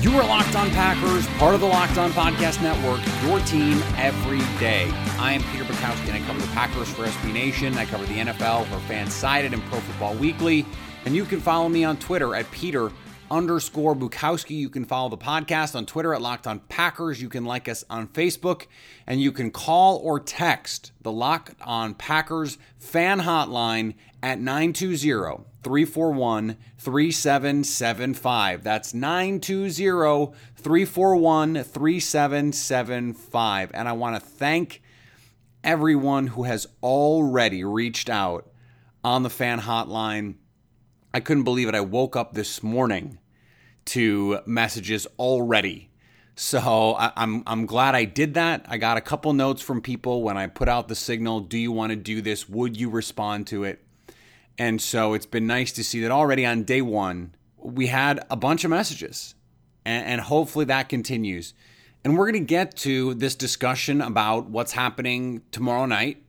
You 0.00 0.12
are 0.12 0.24
Locked 0.24 0.54
On 0.54 0.70
Packers, 0.70 1.26
part 1.38 1.56
of 1.56 1.60
the 1.60 1.66
Locked 1.66 1.98
On 1.98 2.12
Podcast 2.12 2.62
Network, 2.62 3.00
your 3.24 3.40
team 3.40 3.82
every 3.96 4.38
day. 4.60 4.88
I 5.18 5.32
am 5.32 5.42
Peter 5.50 5.64
Bukowski, 5.64 6.06
and 6.06 6.12
I 6.12 6.20
cover 6.24 6.40
the 6.40 6.46
Packers 6.48 6.88
for 6.88 7.04
SB 7.04 7.32
Nation. 7.32 7.76
I 7.76 7.84
cover 7.84 8.06
the 8.06 8.14
NFL 8.14 8.66
for 8.66 8.76
Fansided 8.92 9.52
and 9.52 9.60
Pro 9.64 9.80
Football 9.80 10.14
Weekly. 10.14 10.64
And 11.04 11.16
you 11.16 11.24
can 11.24 11.40
follow 11.40 11.68
me 11.68 11.82
on 11.82 11.96
Twitter 11.96 12.36
at 12.36 12.48
Peter 12.52 12.92
underscore 13.30 13.94
Bukowski. 13.94 14.56
You 14.56 14.68
can 14.68 14.84
follow 14.84 15.08
the 15.08 15.16
podcast 15.16 15.74
on 15.74 15.86
Twitter 15.86 16.14
at 16.14 16.22
Locked 16.22 16.46
On 16.46 16.60
Packers. 16.60 17.22
You 17.22 17.28
can 17.28 17.44
like 17.44 17.68
us 17.68 17.84
on 17.88 18.08
Facebook, 18.08 18.66
and 19.06 19.20
you 19.20 19.32
can 19.32 19.50
call 19.50 19.98
or 19.98 20.20
text 20.20 20.92
the 21.02 21.12
Locked 21.12 21.54
On 21.62 21.94
Packers 21.94 22.58
fan 22.78 23.20
hotline 23.20 23.94
at 24.22 24.38
920 24.38 25.44
341 25.62 26.56
3775. 26.78 28.62
That's 28.62 28.94
920 28.94 30.32
341 30.56 31.64
3775. 31.64 33.70
And 33.74 33.88
I 33.88 33.92
want 33.92 34.16
to 34.16 34.20
thank 34.20 34.82
everyone 35.62 36.28
who 36.28 36.44
has 36.44 36.66
already 36.82 37.64
reached 37.64 38.08
out 38.08 38.50
on 39.04 39.22
the 39.22 39.30
fan 39.30 39.60
hotline. 39.60 40.36
I 41.12 41.20
couldn't 41.20 41.44
believe 41.44 41.68
it. 41.68 41.74
I 41.74 41.80
woke 41.80 42.16
up 42.16 42.34
this 42.34 42.62
morning 42.62 43.18
to 43.86 44.40
messages 44.46 45.06
already. 45.18 45.90
So 46.34 46.94
I, 46.98 47.12
am 47.16 47.42
I'm 47.46 47.66
glad 47.66 47.94
I 47.94 48.04
did 48.04 48.34
that. 48.34 48.64
I 48.68 48.76
got 48.76 48.96
a 48.96 49.00
couple 49.00 49.32
notes 49.32 49.62
from 49.62 49.80
people 49.80 50.22
when 50.22 50.36
I 50.36 50.46
put 50.46 50.68
out 50.68 50.86
the 50.86 50.94
signal. 50.94 51.40
Do 51.40 51.58
you 51.58 51.72
want 51.72 51.90
to 51.90 51.96
do 51.96 52.20
this? 52.20 52.48
Would 52.48 52.76
you 52.76 52.90
respond 52.90 53.46
to 53.48 53.64
it? 53.64 53.82
And 54.58 54.80
so 54.80 55.14
it's 55.14 55.26
been 55.26 55.46
nice 55.46 55.72
to 55.72 55.84
see 55.84 56.00
that 56.02 56.10
already 56.10 56.44
on 56.44 56.64
day 56.64 56.82
one, 56.82 57.34
we 57.56 57.86
had 57.86 58.24
a 58.30 58.36
bunch 58.36 58.64
of 58.64 58.70
messages. 58.70 59.34
And, 59.84 60.04
and 60.06 60.20
hopefully 60.20 60.66
that 60.66 60.88
continues. 60.88 61.54
And 62.04 62.16
we're 62.16 62.30
going 62.30 62.44
to 62.44 62.46
get 62.46 62.76
to 62.78 63.14
this 63.14 63.34
discussion 63.34 64.00
about 64.00 64.48
what's 64.48 64.72
happening 64.72 65.42
tomorrow 65.50 65.86
night. 65.86 66.22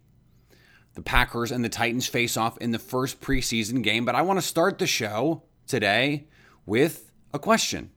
The 0.99 1.03
Packers 1.03 1.49
and 1.49 1.63
the 1.63 1.69
Titans 1.69 2.07
face 2.07 2.35
off 2.35 2.57
in 2.57 2.71
the 2.71 2.77
first 2.77 3.21
preseason 3.21 3.81
game. 3.81 4.03
But 4.03 4.15
I 4.15 4.21
want 4.21 4.37
to 4.37 4.45
start 4.45 4.79
the 4.79 4.85
show 4.85 5.43
today 5.65 6.27
with 6.65 7.09
a 7.33 7.39
question. 7.39 7.91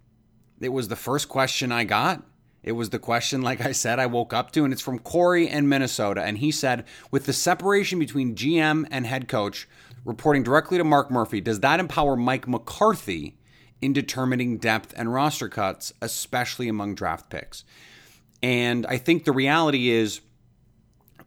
It 0.60 0.68
was 0.68 0.86
the 0.86 0.94
first 0.94 1.28
question 1.28 1.72
I 1.72 1.82
got. 1.82 2.22
It 2.62 2.70
was 2.70 2.90
the 2.90 3.00
question, 3.00 3.42
like 3.42 3.60
I 3.60 3.72
said, 3.72 3.98
I 3.98 4.06
woke 4.06 4.32
up 4.32 4.52
to, 4.52 4.62
and 4.62 4.72
it's 4.72 4.80
from 4.80 5.00
Corey 5.00 5.48
in 5.48 5.68
Minnesota. 5.68 6.22
And 6.22 6.38
he 6.38 6.52
said, 6.52 6.84
with 7.10 7.26
the 7.26 7.32
separation 7.32 7.98
between 7.98 8.36
GM 8.36 8.86
and 8.88 9.04
head 9.04 9.26
coach, 9.26 9.68
reporting 10.04 10.44
directly 10.44 10.78
to 10.78 10.84
Mark 10.84 11.10
Murphy, 11.10 11.40
does 11.40 11.58
that 11.58 11.80
empower 11.80 12.14
Mike 12.14 12.46
McCarthy 12.46 13.36
in 13.80 13.92
determining 13.92 14.58
depth 14.58 14.94
and 14.96 15.12
roster 15.12 15.48
cuts, 15.48 15.92
especially 16.00 16.68
among 16.68 16.94
draft 16.94 17.30
picks? 17.30 17.64
And 18.44 18.86
I 18.86 18.96
think 18.96 19.24
the 19.24 19.32
reality 19.32 19.90
is 19.90 20.20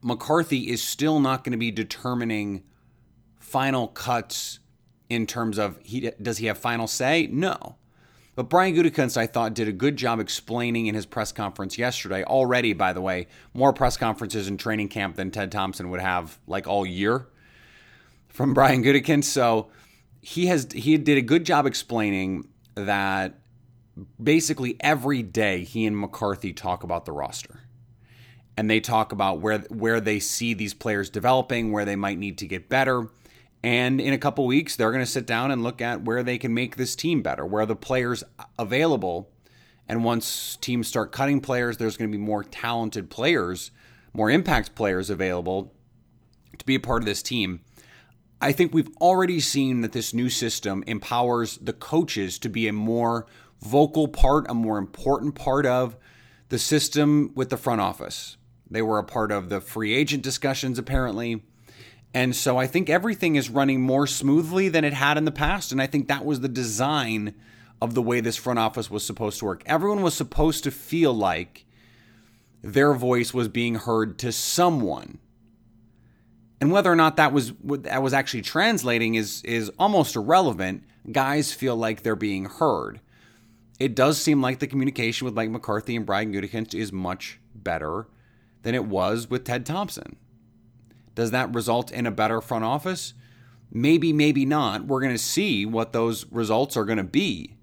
McCarthy 0.05 0.69
is 0.69 0.83
still 0.83 1.19
not 1.19 1.43
going 1.43 1.51
to 1.51 1.57
be 1.57 1.71
determining 1.71 2.61
final 3.39 3.87
cuts 3.87 4.59
in 5.09 5.25
terms 5.25 5.57
of 5.57 5.79
he 5.81 6.11
does 6.21 6.37
he 6.37 6.45
have 6.45 6.59
final 6.59 6.85
say? 6.85 7.27
No. 7.31 7.77
But 8.35 8.47
Brian 8.47 8.75
Gutekunst, 8.75 9.17
I 9.17 9.25
thought, 9.25 9.55
did 9.55 9.67
a 9.67 9.71
good 9.71 9.95
job 9.95 10.19
explaining 10.19 10.85
in 10.85 10.93
his 10.93 11.07
press 11.07 11.31
conference 11.31 11.79
yesterday. 11.79 12.23
Already, 12.23 12.73
by 12.73 12.93
the 12.93 13.01
way, 13.01 13.25
more 13.55 13.73
press 13.73 13.97
conferences 13.97 14.47
in 14.47 14.57
training 14.57 14.89
camp 14.89 15.15
than 15.15 15.31
Ted 15.31 15.51
Thompson 15.51 15.89
would 15.89 16.01
have 16.01 16.37
like 16.45 16.67
all 16.67 16.85
year 16.85 17.25
from 18.27 18.53
Brian 18.53 18.83
Gutekunst. 18.83 19.23
So 19.23 19.69
he 20.21 20.45
has 20.45 20.67
he 20.71 20.97
did 20.99 21.17
a 21.17 21.23
good 21.23 21.45
job 21.45 21.65
explaining 21.65 22.47
that 22.75 23.39
basically 24.21 24.77
every 24.81 25.23
day 25.23 25.63
he 25.63 25.87
and 25.87 25.97
McCarthy 25.97 26.53
talk 26.53 26.83
about 26.83 27.05
the 27.05 27.11
roster. 27.11 27.64
And 28.57 28.69
they 28.69 28.79
talk 28.79 29.11
about 29.11 29.39
where 29.41 29.59
where 29.69 29.99
they 29.99 30.19
see 30.19 30.53
these 30.53 30.73
players 30.73 31.09
developing, 31.09 31.71
where 31.71 31.85
they 31.85 31.95
might 31.95 32.17
need 32.17 32.37
to 32.37 32.47
get 32.47 32.69
better. 32.69 33.09
And 33.63 33.99
in 33.99 34.13
a 34.13 34.17
couple 34.17 34.45
weeks, 34.45 34.75
they're 34.75 34.91
going 34.91 35.03
to 35.03 35.11
sit 35.11 35.25
down 35.25 35.51
and 35.51 35.63
look 35.63 35.81
at 35.81 36.03
where 36.03 36.21
they 36.21 36.37
can 36.37 36.53
make 36.53 36.75
this 36.75 36.95
team 36.95 37.21
better, 37.21 37.45
where 37.45 37.65
the 37.65 37.75
players 37.75 38.23
available. 38.59 39.31
And 39.87 40.03
once 40.03 40.57
teams 40.61 40.87
start 40.87 41.11
cutting 41.11 41.41
players, 41.41 41.77
there's 41.77 41.97
going 41.97 42.11
to 42.11 42.17
be 42.17 42.23
more 42.23 42.43
talented 42.43 43.09
players, 43.09 43.71
more 44.13 44.29
impact 44.29 44.75
players 44.75 45.09
available 45.09 45.73
to 46.57 46.65
be 46.65 46.75
a 46.75 46.79
part 46.79 47.01
of 47.01 47.05
this 47.05 47.23
team. 47.23 47.61
I 48.41 48.51
think 48.51 48.73
we've 48.73 48.95
already 49.01 49.39
seen 49.39 49.81
that 49.81 49.93
this 49.93 50.13
new 50.13 50.29
system 50.29 50.83
empowers 50.87 51.57
the 51.57 51.73
coaches 51.73 52.37
to 52.39 52.49
be 52.49 52.67
a 52.67 52.73
more 52.73 53.25
vocal 53.61 54.07
part, 54.07 54.45
a 54.49 54.53
more 54.53 54.77
important 54.77 55.35
part 55.35 55.65
of 55.65 55.97
the 56.49 56.59
system 56.59 57.31
with 57.33 57.49
the 57.49 57.57
front 57.57 57.81
office. 57.81 58.37
They 58.69 58.81
were 58.81 58.97
a 58.97 59.03
part 59.03 59.31
of 59.31 59.49
the 59.49 59.61
free 59.61 59.93
agent 59.93 60.23
discussions, 60.23 60.79
apparently. 60.79 61.43
And 62.13 62.35
so 62.35 62.57
I 62.57 62.67
think 62.67 62.89
everything 62.89 63.35
is 63.35 63.49
running 63.49 63.81
more 63.81 64.07
smoothly 64.07 64.69
than 64.69 64.83
it 64.83 64.93
had 64.93 65.17
in 65.17 65.25
the 65.25 65.31
past. 65.31 65.71
And 65.71 65.81
I 65.81 65.87
think 65.87 66.07
that 66.07 66.25
was 66.25 66.39
the 66.39 66.47
design 66.47 67.35
of 67.81 67.93
the 67.93 68.01
way 68.01 68.21
this 68.21 68.37
front 68.37 68.59
office 68.59 68.89
was 68.89 69.05
supposed 69.05 69.39
to 69.39 69.45
work. 69.45 69.63
Everyone 69.65 70.01
was 70.01 70.13
supposed 70.13 70.63
to 70.63 70.71
feel 70.71 71.13
like 71.13 71.65
their 72.63 72.93
voice 72.93 73.33
was 73.33 73.47
being 73.47 73.75
heard 73.75 74.17
to 74.19 74.31
someone 74.31 75.19
and 76.61 76.71
whether 76.71 76.91
or 76.91 76.95
not 76.95 77.17
that 77.17 77.33
was 77.33 77.53
that 77.61 78.01
was 78.01 78.13
actually 78.13 78.41
translating 78.41 79.15
is 79.15 79.41
is 79.43 79.69
almost 79.77 80.15
irrelevant. 80.15 80.83
Guys 81.11 81.51
feel 81.53 81.75
like 81.75 82.01
they're 82.01 82.15
being 82.15 82.45
heard. 82.45 83.01
It 83.79 83.93
does 83.93 84.19
seem 84.19 84.41
like 84.41 84.59
the 84.59 84.67
communication 84.67 85.25
with 85.25 85.35
Mike 85.35 85.49
McCarthy 85.49 85.95
and 85.95 86.05
Brian 86.05 86.33
Gutekunst 86.33 86.73
is 86.73 86.91
much 86.91 87.39
better 87.53 88.07
than 88.65 88.73
it 88.73 88.85
was 88.85 89.29
with 89.29 89.43
Ted 89.43 89.63
Thompson. 89.63 90.15
Does 91.13 91.29
that 91.29 91.53
result 91.53 91.91
in 91.91 92.07
a 92.07 92.11
better 92.11 92.41
front 92.41 92.65
office? 92.65 93.13
Maybe, 93.71 94.11
maybe 94.11 94.43
not. 94.43 94.87
We're 94.87 95.01
going 95.01 95.13
to 95.13 95.19
see 95.19 95.67
what 95.67 95.93
those 95.93 96.25
results 96.31 96.75
are 96.75 96.83
going 96.83 96.97
to 96.97 97.03
be. 97.03 97.57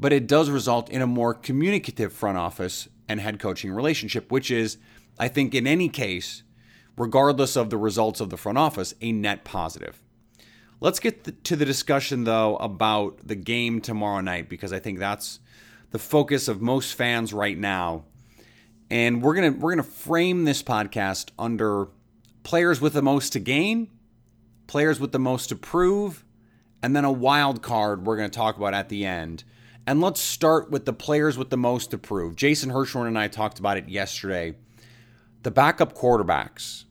But 0.00 0.12
it 0.12 0.26
does 0.26 0.50
result 0.50 0.90
in 0.90 1.00
a 1.00 1.06
more 1.06 1.32
communicative 1.32 2.12
front 2.12 2.36
office 2.36 2.88
and 3.08 3.20
head 3.20 3.38
coaching 3.38 3.70
relationship, 3.70 4.32
which 4.32 4.50
is, 4.50 4.78
I 5.16 5.28
think, 5.28 5.54
in 5.54 5.64
any 5.64 5.88
case, 5.88 6.42
regardless 6.98 7.56
of 7.56 7.70
the 7.70 7.78
results 7.78 8.20
of 8.20 8.30
the 8.30 8.36
front 8.36 8.58
office, 8.58 8.94
a 9.00 9.12
net 9.12 9.44
positive. 9.44 10.02
Let's 10.80 10.98
get 10.98 11.44
to 11.44 11.54
the 11.54 11.64
discussion, 11.64 12.24
though, 12.24 12.56
about 12.56 13.28
the 13.28 13.36
game 13.36 13.80
tomorrow 13.80 14.20
night, 14.20 14.48
because 14.48 14.72
I 14.72 14.80
think 14.80 14.98
that's 14.98 15.38
the 15.92 16.00
focus 16.00 16.48
of 16.48 16.60
most 16.60 16.94
fans 16.94 17.32
right 17.32 17.56
now. 17.56 18.06
And 18.90 19.22
we're 19.22 19.34
gonna 19.34 19.52
we're 19.52 19.72
gonna 19.72 19.82
frame 19.82 20.44
this 20.44 20.62
podcast 20.62 21.30
under 21.38 21.88
players 22.42 22.80
with 22.80 22.92
the 22.92 23.02
most 23.02 23.32
to 23.32 23.40
gain, 23.40 23.90
players 24.66 25.00
with 25.00 25.12
the 25.12 25.18
most 25.18 25.48
to 25.48 25.56
prove, 25.56 26.24
and 26.82 26.94
then 26.94 27.04
a 27.04 27.12
wild 27.12 27.62
card 27.62 28.06
we're 28.06 28.16
gonna 28.16 28.28
talk 28.28 28.56
about 28.56 28.74
at 28.74 28.88
the 28.88 29.04
end. 29.04 29.44
And 29.86 30.00
let's 30.00 30.20
start 30.20 30.70
with 30.70 30.86
the 30.86 30.92
players 30.92 31.36
with 31.36 31.50
the 31.50 31.56
most 31.56 31.90
to 31.90 31.98
prove. 31.98 32.36
Jason 32.36 32.70
Hirschhorn 32.70 33.06
and 33.06 33.18
I 33.18 33.28
talked 33.28 33.58
about 33.58 33.76
it 33.76 33.88
yesterday 33.88 34.54
the 35.44 35.50
backup 35.50 35.94
quarterbacks, 35.94 36.84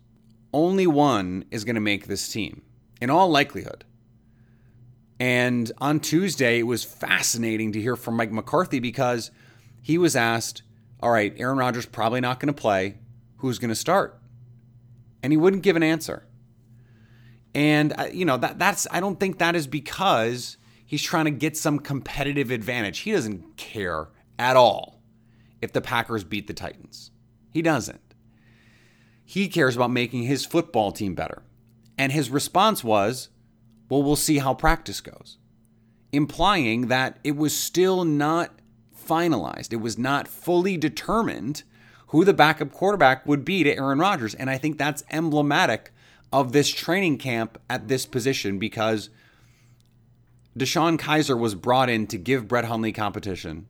only 0.54 0.88
one 0.88 1.44
is 1.51 1.66
going 1.66 1.75
to 1.75 1.81
make 1.81 2.07
this 2.07 2.31
team. 2.31 2.62
in 3.01 3.10
all 3.10 3.28
likelihood. 3.28 3.84
And 5.19 5.72
on 5.80 6.00
Tuesday, 6.00 6.60
it 6.60 6.63
was 6.63 6.84
fascinating 6.84 7.74
to 7.74 7.81
hear 7.81 7.96
from 7.96 8.16
Mike 8.16 8.31
McCarthy 8.31 8.80
because 8.80 9.30
he 9.81 9.98
was 9.98 10.16
asked, 10.16 10.62
All 11.04 11.12
right, 11.12 11.34
Aaron 11.36 11.58
Rodgers 11.58 11.86
probably 11.86 12.22
not 12.22 12.40
going 12.40 12.48
to 12.48 12.54
play. 12.54 12.96
Who's 13.40 13.60
going 13.60 13.68
to 13.68 13.76
start? 13.76 14.22
And 15.22 15.34
he 15.34 15.38
wouldn't 15.38 15.62
give 15.62 15.76
an 15.76 15.84
answer. 15.84 16.26
And, 17.54 17.94
uh, 17.98 18.06
you 18.14 18.24
know, 18.24 18.38
that, 18.38 18.58
that's, 18.58 18.88
I 18.90 19.02
don't 19.02 19.20
think 19.20 19.38
that 19.40 19.54
is 19.54 19.68
because 19.68 20.56
he's 20.86 21.04
trying 21.04 21.26
to 21.26 21.32
get 21.32 21.58
some 21.58 21.80
competitive 21.80 22.52
advantage. 22.52 23.00
He 23.00 23.12
doesn't 23.12 23.58
care 23.58 24.08
at 24.40 24.56
all 24.56 25.02
if 25.62 25.74
the 25.74 25.82
Packers 25.82 26.24
beat 26.24 26.48
the 26.48 26.54
Titans. 26.54 27.12
He 27.52 27.62
doesn't. 27.62 28.16
He 29.26 29.50
cares 29.50 29.76
about 29.76 29.92
making 29.92 30.24
his 30.24 30.46
football 30.46 30.94
team 30.94 31.16
better. 31.16 31.44
And 31.98 32.14
his 32.14 32.30
response 32.30 32.82
was, 32.82 33.28
well, 33.90 34.04
we'll 34.04 34.16
see 34.16 34.38
how 34.38 34.54
practice 34.54 35.02
goes, 35.02 35.38
implying 36.14 36.88
that 36.88 37.20
it 37.26 37.36
was 37.36 37.54
still 37.54 38.06
not 38.06 38.52
finalized. 39.06 39.74
It 39.74 39.78
was 39.78 39.98
not 39.98 40.28
fully 40.28 40.78
determined 40.78 41.64
who 42.08 42.24
the 42.24 42.34
backup 42.34 42.72
quarterback 42.72 43.26
would 43.26 43.44
be 43.44 43.64
to 43.64 43.76
Aaron 43.76 44.00
Rodgers. 44.00 44.36
And 44.36 44.50
I 44.50 44.58
think 44.58 44.78
that's 44.78 45.04
emblematic 45.10 45.92
of 46.32 46.52
this 46.52 46.70
training 46.70 47.18
camp 47.18 47.60
at 47.70 47.88
this 47.88 48.06
position 48.06 48.60
because 48.60 49.10
DeShone 50.58 50.98
Kizer 51.00 51.38
was 51.38 51.56
brought 51.56 51.90
in 51.90 52.08
to 52.08 52.18
give 52.18 52.48
Brett 52.48 52.66
Hundley 52.66 52.92
competition. 52.92 53.68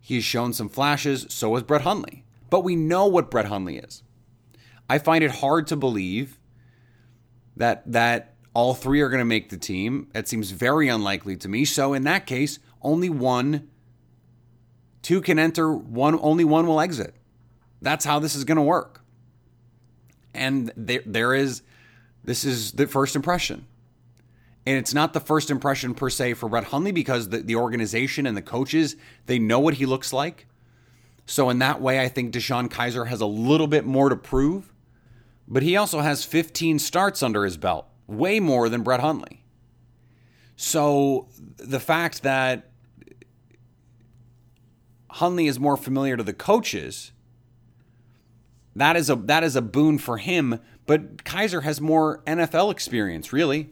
He's 0.00 0.24
shown 0.24 0.52
some 0.52 0.68
flashes, 0.68 1.26
so 1.28 1.54
has 1.54 1.62
Brett 1.62 1.82
Hundley. 1.82 2.24
But 2.48 2.64
we 2.64 2.74
know 2.76 3.06
what 3.06 3.30
Brett 3.30 3.46
Hundley 3.46 3.76
is. 3.76 4.02
I 4.88 4.98
find 4.98 5.22
it 5.22 5.30
hard 5.30 5.66
to 5.68 5.76
believe 5.76 6.38
that 7.56 7.90
that 7.92 8.34
all 8.54 8.74
three 8.74 9.00
are 9.00 9.08
going 9.08 9.20
to 9.20 9.24
make 9.24 9.50
the 9.50 9.56
team. 9.56 10.08
It 10.14 10.26
seems 10.26 10.50
very 10.50 10.88
unlikely 10.88 11.36
to 11.36 11.48
me. 11.48 11.64
So 11.64 11.92
in 11.92 12.02
that 12.04 12.26
case, 12.26 12.58
only 12.82 13.08
one, 13.08 13.68
two 15.02 15.20
can 15.20 15.38
enter, 15.38 15.72
one 15.72 16.18
only 16.20 16.44
one 16.44 16.66
will 16.66 16.80
exit. 16.80 17.14
That's 17.82 18.04
how 18.04 18.18
this 18.18 18.34
is 18.34 18.44
going 18.44 18.56
to 18.56 18.62
work. 18.62 19.02
And 20.34 20.72
there, 20.76 21.02
there 21.06 21.34
is, 21.34 21.62
this 22.22 22.44
is 22.44 22.72
the 22.72 22.86
first 22.86 23.16
impression. 23.16 23.66
And 24.66 24.76
it's 24.76 24.92
not 24.92 25.14
the 25.14 25.20
first 25.20 25.50
impression 25.50 25.94
per 25.94 26.10
se 26.10 26.34
for 26.34 26.48
Brett 26.48 26.64
Hundley 26.64 26.92
because 26.92 27.30
the, 27.30 27.38
the 27.38 27.56
organization 27.56 28.26
and 28.26 28.36
the 28.36 28.42
coaches, 28.42 28.96
they 29.26 29.38
know 29.38 29.58
what 29.58 29.74
he 29.74 29.86
looks 29.86 30.12
like. 30.12 30.46
So 31.26 31.48
in 31.48 31.58
that 31.60 31.80
way, 31.80 32.00
I 32.00 32.08
think 32.08 32.34
DeShone 32.34 32.68
Kizer 32.68 33.06
has 33.06 33.20
a 33.20 33.26
little 33.26 33.66
bit 33.66 33.86
more 33.86 34.08
to 34.08 34.16
prove. 34.16 34.72
But 35.48 35.62
he 35.62 35.76
also 35.76 36.00
has 36.00 36.24
15 36.24 36.78
starts 36.78 37.22
under 37.22 37.44
his 37.44 37.56
belt 37.56 37.86
way 38.06 38.40
more 38.40 38.68
than 38.68 38.82
Brett 38.82 39.00
Hundley. 39.00 39.42
So 40.56 41.28
the 41.56 41.80
fact 41.80 42.22
that 42.22 42.69
Hundley 45.14 45.46
is 45.46 45.58
more 45.58 45.76
familiar 45.76 46.16
to 46.16 46.22
the 46.22 46.32
coaches, 46.32 47.12
that 48.76 48.96
is 48.96 49.10
a 49.10 49.16
that 49.16 49.42
is 49.42 49.56
a 49.56 49.62
boon 49.62 49.98
for 49.98 50.18
him. 50.18 50.60
But 50.86 51.18
Kizer 51.24 51.62
has 51.62 51.80
more 51.80 52.22
NFL 52.26 52.70
experience, 52.70 53.32
really. 53.32 53.70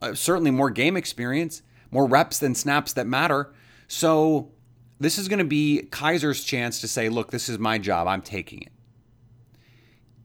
Uh, 0.00 0.14
certainly 0.14 0.50
more 0.50 0.70
game 0.70 0.96
experience, 0.96 1.62
more 1.90 2.06
reps 2.06 2.38
than 2.38 2.54
snaps 2.54 2.92
that 2.94 3.06
matter. 3.06 3.52
So 3.86 4.50
this 4.98 5.18
is 5.18 5.28
going 5.28 5.40
to 5.40 5.44
be 5.44 5.88
Kizer's 5.90 6.44
chance 6.44 6.80
to 6.80 6.88
say, 6.88 7.08
"Look, 7.08 7.30
this 7.30 7.48
is 7.48 7.58
my 7.58 7.78
job. 7.78 8.06
I'm 8.06 8.22
taking 8.22 8.62
it." 8.62 8.72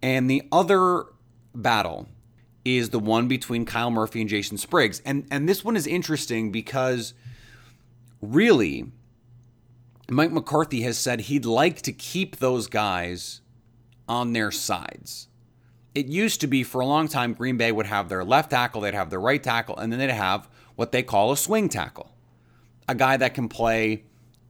And 0.02 0.30
the 0.30 0.44
other 0.52 1.06
battle 1.54 2.08
is 2.64 2.92
the 2.92 3.00
one 3.00 3.28
between 3.28 3.66
Kyle 3.66 3.92
Murphy 3.92 4.22
and 4.22 4.30
Jason 4.30 4.58
Spriggs. 4.58 5.02
And 5.04 5.26
and 5.32 5.50
this 5.50 5.64
one 5.64 5.76
is 5.76 5.88
interesting 5.88 6.52
because 6.52 7.14
really 8.22 8.92
Mike 10.10 10.32
McCarthy 10.32 10.82
has 10.82 10.98
said 10.98 11.22
he'd 11.22 11.46
like 11.46 11.82
to 11.84 11.92
keep 11.92 12.38
those 12.38 12.68
guys 12.68 13.42
on 14.08 14.34
their 14.34 14.52
sides. 14.52 15.28
It 15.94 16.08
used 16.08 16.42
to 16.42 16.48
be 16.48 16.64
for 16.64 16.82
a 16.82 16.86
long 16.86 17.08
time 17.08 17.34
Green 17.34 17.58
Bay 17.58 17.72
would 17.72 17.86
have 17.86 18.10
their 18.10 18.24
left 18.24 18.52
tackle, 18.52 18.82
they'd 18.82 18.94
have 18.94 19.10
their 19.10 19.20
right 19.20 19.42
tackle, 19.42 19.78
and 19.78 19.92
then 19.92 20.00
they'd 20.00 20.10
have 20.10 20.50
what 20.76 20.92
they 20.92 21.04
call 21.04 21.32
a 21.32 21.38
swing 21.38 21.70
tackle. 21.70 22.12
A 22.88 22.96
guy 22.96 23.18
that 23.18 23.34
can 23.34 23.50
play 23.50 24.04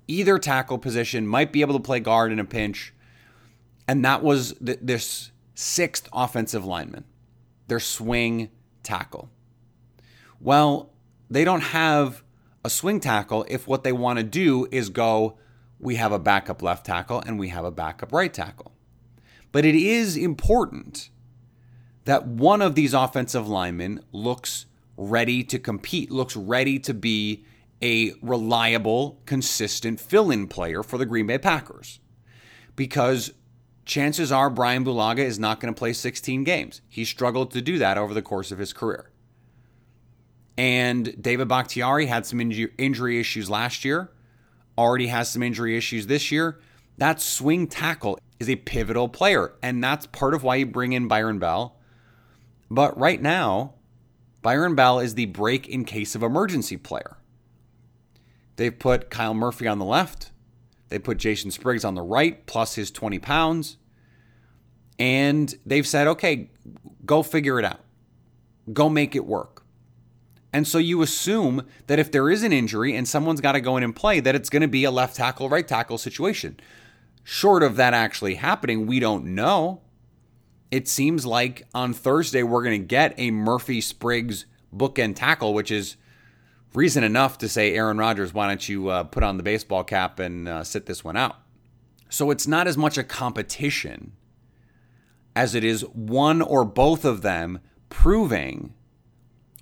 either 0.10 0.40
tackle 0.40 0.80
position, 0.80 1.28
might 1.28 1.54
be 1.54 1.62
able 1.62 1.76
to 1.76 1.80
play 1.80 2.00
guard 2.00 2.32
in 2.32 2.40
a 2.40 2.46
pinch. 2.46 2.94
And 3.88 4.04
that 4.04 4.24
was 4.24 4.54
th- 4.54 4.80
this 4.82 5.32
sixth 5.54 6.10
offensive 6.12 6.66
lineman 6.66 7.06
their 7.68 7.80
swing 7.80 8.50
tackle. 8.82 9.30
Well, 10.42 10.90
they 11.30 11.44
don't 11.44 11.62
have 11.62 12.24
a 12.66 12.70
swing 12.70 13.00
tackle 13.00 13.46
if 13.48 13.68
what 13.68 13.84
they 13.84 13.92
want 13.92 14.18
to 14.18 14.24
do 14.24 14.68
is 14.72 14.90
go, 14.90 15.38
we 15.80 15.96
have 15.96 16.12
a 16.12 16.20
backup 16.20 16.62
left 16.62 16.86
tackle 16.86 17.22
and 17.26 17.40
we 17.40 17.50
have 17.50 17.66
a 17.66 17.72
backup 17.72 18.12
right 18.12 18.34
tackle. 18.34 18.74
But 19.52 19.66
it 19.66 19.76
is 19.76 20.16
important 20.18 21.10
that 22.06 22.28
one 22.28 22.62
of 22.62 22.76
these 22.76 22.94
offensive 22.94 23.48
linemen 23.48 24.04
looks 24.12 24.66
ready 24.98 25.44
to 25.44 25.58
compete, 25.58 26.12
looks 26.12 26.36
ready 26.36 26.78
to 26.80 26.94
be 26.94 27.46
a 27.82 28.14
reliable, 28.22 29.22
consistent 29.26 30.00
fill 30.00 30.30
in 30.30 30.48
player 30.48 30.84
for 30.84 30.98
the 30.98 31.06
Green 31.06 31.28
Bay 31.28 31.38
Packers. 31.38 32.00
Because 32.76 33.34
chances 33.86 34.32
are 34.32 34.50
Brian 34.50 34.84
Bulaga 34.84 35.20
is 35.20 35.40
not 35.40 35.60
going 35.60 35.74
to 35.74 35.78
play 35.78 35.94
16 35.94 36.44
games. 36.44 36.82
He 36.90 37.06
struggled 37.06 37.52
to 37.52 37.62
do 37.62 37.78
that 37.78 37.98
over 37.98 38.14
the 38.14 38.22
course 38.22 38.52
of 38.52 38.60
his 38.60 38.74
career. 38.74 39.10
And 40.58 41.22
David 41.22 41.48
Bakhtiari 41.48 42.08
had 42.08 42.26
some 42.26 42.42
injury 42.42 43.20
issues 43.20 43.50
last 43.50 43.86
year, 43.86 44.12
already 44.80 45.08
has 45.08 45.30
some 45.30 45.44
injury 45.44 45.76
issues 45.76 46.08
this 46.08 46.32
year. 46.32 46.60
That 46.98 47.20
swing 47.20 47.68
tackle 47.68 48.18
is 48.40 48.50
a 48.50 48.56
pivotal 48.56 49.10
player, 49.10 49.54
and 49.62 49.84
that's 49.84 50.08
part 50.08 50.34
of 50.34 50.44
why 50.44 50.56
you 50.56 50.66
bring 50.66 50.94
in 50.94 51.08
Byron 51.08 51.38
Bell. 51.38 51.76
But 52.72 52.98
right 52.98 53.22
now, 53.22 53.74
Byron 54.42 54.76
Bell 54.76 55.00
is 55.00 55.16
the 55.16 55.26
break 55.26 55.68
in 55.68 55.84
case 55.84 56.16
of 56.16 56.24
emergency 56.24 56.78
player. 56.78 57.18
They've 58.56 58.78
put 58.78 59.10
Kyle 59.10 59.34
Murphy 59.34 59.68
on 59.68 59.80
the 59.80 59.86
left. 59.86 60.32
They 60.88 61.00
put 61.00 61.18
Jason 61.18 61.52
Spriggs 61.52 61.84
on 61.84 61.96
the 61.96 62.02
right, 62.02 62.46
plus 62.46 62.76
his 62.76 62.90
20 62.90 63.20
pounds. 63.20 63.78
And 64.98 65.54
they've 65.66 65.88
said, 65.88 66.08
okay, 66.08 66.50
go 67.06 67.22
figure 67.22 67.60
it 67.60 67.66
out, 67.66 67.80
go 68.72 68.90
make 68.90 69.16
it 69.16 69.26
work. 69.26 69.59
And 70.52 70.68
so 70.68 70.78
you 70.78 71.02
assume 71.02 71.66
that 71.88 72.00
if 72.00 72.12
there 72.12 72.30
is 72.30 72.44
an 72.44 72.52
injury 72.52 72.96
and 72.96 73.08
someone's 73.08 73.42
got 73.42 73.52
to 73.52 73.62
go 73.62 73.78
in 73.78 73.84
and 73.84 73.96
play, 73.96 74.20
that 74.20 74.36
it's 74.36 74.50
going 74.50 74.62
to 74.62 74.68
be 74.68 74.84
a 74.84 74.92
left 74.92 75.16
tackle, 75.16 75.50
right 75.50 75.68
tackle 75.68 75.98
situation. 75.98 76.60
Short 77.24 77.62
of 77.62 77.76
that 77.76 77.94
actually 77.94 78.36
happening, 78.36 78.88
we 78.88 79.00
don't 79.00 79.36
know. 79.36 79.82
It 80.72 80.88
seems 80.88 81.26
like 81.26 81.68
on 81.74 81.94
Thursday 81.94 82.42
we're 82.42 82.64
going 82.64 82.82
to 82.82 82.88
get 82.88 83.14
a 83.18 83.32
Murphy 83.32 83.82
Spriggs 83.82 84.46
bookend 84.76 85.16
tackle, 85.16 85.54
which 85.54 85.70
is 85.70 85.98
reason 86.74 87.04
enough 87.04 87.38
to 87.40 87.50
say, 87.50 87.76
Aaron 87.76 87.98
Rodgers, 87.98 88.34
why 88.34 88.48
don't 88.48 88.68
you 88.68 88.90
uh, 88.90 89.04
put 89.04 89.24
on 89.24 89.38
the 89.38 89.44
baseball 89.44 89.84
cap 89.84 90.20
and 90.20 90.48
uh, 90.48 90.64
sit 90.64 90.88
this 90.88 91.04
one 91.04 91.18
out? 91.18 91.38
So 92.10 92.32
it's 92.32 92.48
not 92.48 92.68
as 92.68 92.78
much 92.78 92.98
a 92.98 93.04
competition 93.04 94.14
as 95.36 95.54
it 95.54 95.64
is 95.64 95.82
one 95.94 96.42
or 96.42 96.66
both 96.66 97.06
of 97.06 97.22
them 97.22 97.60
proving 97.90 98.74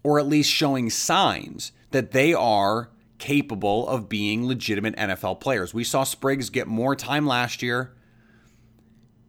or 0.07 0.19
at 0.19 0.25
least 0.25 0.49
showing 0.49 0.89
signs 0.89 1.73
that 1.91 2.11
they 2.11 2.33
are 2.33 2.89
capable 3.17 3.85
of 3.89 4.07
being 4.07 4.47
legitimate 4.47 4.95
NFL 4.95 5.41
players. 5.41 5.73
We 5.73 5.83
saw 5.83 6.05
Spriggs 6.05 6.49
get 6.49 6.65
more 6.65 6.95
time 6.95 7.27
last 7.27 7.61
year. 7.61 7.93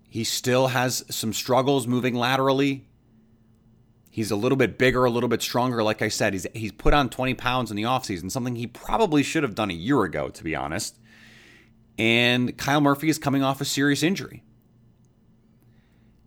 He 0.08 0.22
still 0.22 0.68
has 0.68 1.04
some 1.10 1.32
struggles 1.32 1.88
moving 1.88 2.14
laterally. 2.14 2.86
He's 4.08 4.30
a 4.30 4.36
little 4.36 4.54
bit 4.54 4.78
bigger, 4.78 5.04
a 5.04 5.10
little 5.10 5.28
bit 5.28 5.42
stronger. 5.42 5.82
Like 5.82 6.00
I 6.00 6.06
said, 6.06 6.32
he's 6.32 6.46
he's 6.54 6.70
put 6.70 6.94
on 6.94 7.08
20 7.08 7.34
pounds 7.34 7.72
in 7.72 7.76
the 7.76 7.82
offseason, 7.82 8.30
something 8.30 8.54
he 8.54 8.68
probably 8.68 9.24
should 9.24 9.42
have 9.42 9.56
done 9.56 9.72
a 9.72 9.74
year 9.74 10.04
ago, 10.04 10.28
to 10.28 10.44
be 10.44 10.54
honest. 10.54 10.96
And 11.98 12.56
Kyle 12.56 12.80
Murphy 12.80 13.08
is 13.08 13.18
coming 13.18 13.42
off 13.42 13.60
a 13.60 13.64
serious 13.64 14.04
injury 14.04 14.44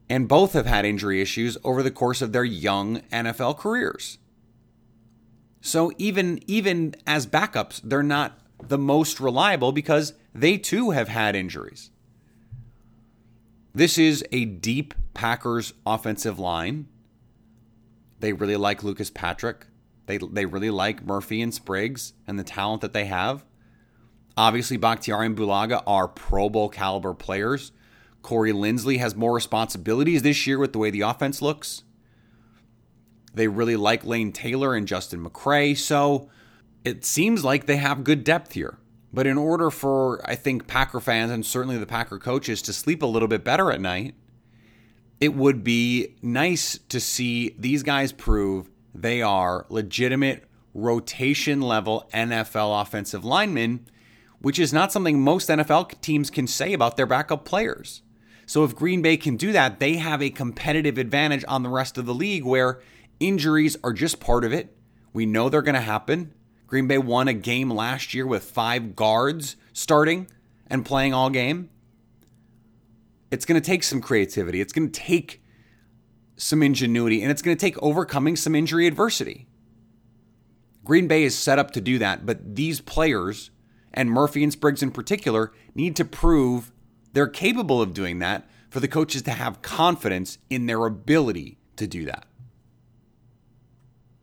and 0.09 0.27
both 0.27 0.51
have 0.51 0.65
had 0.65 0.83
injury 0.83 1.21
issues 1.21 1.57
over 1.63 1.81
the 1.81 1.89
course 1.89 2.21
of 2.21 2.33
their 2.33 2.43
young 2.43 2.99
NFL 3.13 3.57
careers. 3.57 4.17
So 5.61 5.91
even 5.97 6.39
even 6.47 6.95
as 7.05 7.27
backups, 7.27 7.81
they're 7.83 8.03
not 8.03 8.39
the 8.67 8.77
most 8.77 9.19
reliable 9.19 9.71
because 9.71 10.13
they 10.33 10.57
too 10.57 10.91
have 10.91 11.07
had 11.07 11.35
injuries. 11.35 11.91
This 13.73 13.97
is 13.97 14.25
a 14.31 14.45
deep 14.45 14.93
Packers 15.13 15.73
offensive 15.85 16.39
line. 16.39 16.87
They 18.19 18.33
really 18.33 18.57
like 18.57 18.83
Lucas 18.83 19.09
Patrick. 19.09 19.67
They 20.07 20.17
they 20.17 20.45
really 20.45 20.71
like 20.71 21.05
Murphy 21.05 21.41
and 21.41 21.53
Spriggs 21.53 22.13
and 22.27 22.37
the 22.37 22.43
talent 22.43 22.81
that 22.81 22.93
they 22.93 23.05
have. 23.05 23.45
Obviously, 24.35 24.77
Bakhtiari 24.77 25.27
and 25.27 25.37
Bulaga 25.37 25.83
are 25.85 26.07
Pro 26.07 26.49
Bowl 26.49 26.69
caliber 26.69 27.13
players. 27.13 27.71
Corey 28.21 28.53
Linsley 28.53 28.99
has 28.99 29.15
more 29.15 29.33
responsibilities 29.33 30.21
this 30.21 30.45
year 30.47 30.57
with 30.57 30.73
the 30.73 30.79
way 30.79 30.89
the 30.89 31.01
offense 31.01 31.41
looks. 31.41 31.83
They 33.33 33.47
really 33.47 33.75
like 33.75 34.05
Lane 34.05 34.31
Taylor 34.31 34.75
and 34.75 34.87
Justin 34.87 35.23
McCray. 35.23 35.77
So 35.77 36.29
it 36.83 37.05
seems 37.05 37.45
like 37.45 37.65
they 37.65 37.77
have 37.77 38.03
good 38.03 38.23
depth 38.23 38.53
here. 38.53 38.77
But 39.13 39.27
in 39.27 39.37
order 39.37 39.69
for, 39.69 40.21
I 40.29 40.35
think, 40.35 40.67
Packer 40.67 40.99
fans 40.99 41.31
and 41.31 41.45
certainly 41.45 41.77
the 41.77 41.85
Packer 41.85 42.17
coaches 42.17 42.61
to 42.63 42.73
sleep 42.73 43.01
a 43.01 43.07
little 43.07 43.27
bit 43.27 43.43
better 43.43 43.71
at 43.71 43.81
night, 43.81 44.15
it 45.19 45.35
would 45.35 45.63
be 45.63 46.15
nice 46.21 46.79
to 46.89 46.99
see 46.99 47.55
these 47.59 47.83
guys 47.83 48.11
prove 48.11 48.69
they 48.93 49.21
are 49.21 49.65
legitimate 49.69 50.45
rotation 50.73 51.61
level 51.61 52.09
NFL 52.13 52.81
offensive 52.81 53.25
linemen, 53.25 53.85
which 54.39 54.57
is 54.57 54.73
not 54.73 54.91
something 54.91 55.21
most 55.21 55.49
NFL 55.49 55.99
teams 56.01 56.29
can 56.29 56.47
say 56.47 56.73
about 56.73 56.97
their 56.97 57.05
backup 57.05 57.45
players. 57.45 58.01
So 58.45 58.63
if 58.63 58.75
Green 58.75 59.01
Bay 59.01 59.17
can 59.17 59.37
do 59.37 59.51
that, 59.51 59.79
they 59.79 59.95
have 59.97 60.21
a 60.21 60.29
competitive 60.29 60.97
advantage 60.97 61.45
on 61.47 61.63
the 61.63 61.69
rest 61.69 61.97
of 61.97 62.05
the 62.05 62.13
league 62.13 62.43
where 62.43 62.81
injuries 63.21 63.77
are 63.83 63.93
just 63.93 64.19
part 64.19 64.43
of 64.43 64.51
it. 64.51 64.75
We 65.13 65.25
know 65.25 65.47
they're 65.47 65.61
going 65.61 65.75
to 65.75 65.81
happen. 65.81 66.33
Green 66.67 66.87
Bay 66.87 66.97
won 66.97 67.27
a 67.27 67.33
game 67.33 67.69
last 67.69 68.13
year 68.13 68.25
with 68.25 68.43
five 68.43 68.95
guards 68.95 69.55
starting 69.71 70.27
and 70.67 70.85
playing 70.85 71.13
all 71.13 71.29
game. 71.29 71.69
It's 73.29 73.45
going 73.45 73.61
to 73.61 73.65
take 73.65 73.83
some 73.83 74.01
creativity. 74.01 74.59
It's 74.59 74.73
going 74.73 74.89
to 74.89 74.99
take 74.99 75.41
some 76.35 76.63
ingenuity 76.63 77.21
and 77.21 77.31
it's 77.31 77.41
going 77.41 77.55
to 77.55 77.61
take 77.61 77.81
overcoming 77.81 78.35
some 78.35 78.55
injury 78.55 78.87
adversity. 78.87 79.47
Green 80.83 81.07
Bay 81.07 81.23
is 81.23 81.37
set 81.37 81.59
up 81.59 81.71
to 81.71 81.81
do 81.81 81.99
that, 81.99 82.25
but 82.25 82.55
these 82.55 82.81
players, 82.81 83.51
and 83.93 84.09
Murphy 84.09 84.43
and 84.43 84.51
Spriggs 84.51 84.81
in 84.81 84.91
particular, 84.91 85.51
need 85.75 85.95
to 85.97 86.05
prove 86.05 86.71
they're 87.13 87.27
capable 87.27 87.81
of 87.81 87.93
doing 87.93 88.19
that 88.19 88.49
for 88.69 88.79
the 88.79 88.87
coaches 88.87 89.21
to 89.23 89.31
have 89.31 89.61
confidence 89.61 90.39
in 90.49 90.65
their 90.65 90.85
ability 90.85 91.59
to 91.75 91.85
do 91.85 92.05
that. 92.05 92.25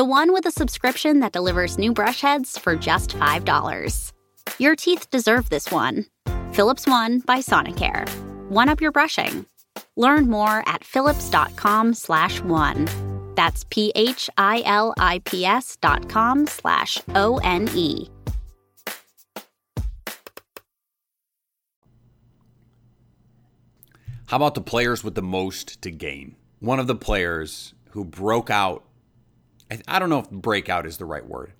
the 0.00 0.04
one 0.06 0.32
with 0.32 0.46
a 0.46 0.50
subscription 0.50 1.20
that 1.20 1.30
delivers 1.30 1.76
new 1.76 1.92
brush 1.92 2.22
heads 2.22 2.56
for 2.56 2.74
just 2.74 3.10
$5. 3.10 4.12
Your 4.58 4.74
teeth 4.74 5.10
deserve 5.10 5.50
this 5.50 5.70
one. 5.70 6.06
Philips 6.54 6.86
One 6.86 7.18
by 7.18 7.40
Sonicare. 7.40 8.08
One 8.48 8.70
up 8.70 8.80
your 8.80 8.92
brushing. 8.92 9.44
Learn 9.96 10.30
more 10.30 10.62
at 10.66 10.84
philips.com 10.84 11.92
slash 11.92 12.40
one. 12.40 12.88
That's 13.34 13.64
P-H-I-L-I-P-S 13.64 14.06
dot 15.82 16.08
com 16.08 16.46
slash 16.46 16.98
O-N-E. 17.14 18.08
How 24.28 24.36
about 24.36 24.54
the 24.54 24.62
players 24.62 25.04
with 25.04 25.14
the 25.14 25.20
most 25.20 25.82
to 25.82 25.90
gain? 25.90 26.36
One 26.58 26.80
of 26.80 26.86
the 26.86 26.94
players 26.94 27.74
who 27.90 28.06
broke 28.06 28.48
out, 28.48 28.82
I, 29.70 29.80
I 29.88 29.98
don't 29.98 30.10
know 30.10 30.18
if 30.18 30.30
breakout 30.30 30.86
is 30.86 30.98
the 30.98 31.04
right 31.04 31.26
word, 31.26 31.52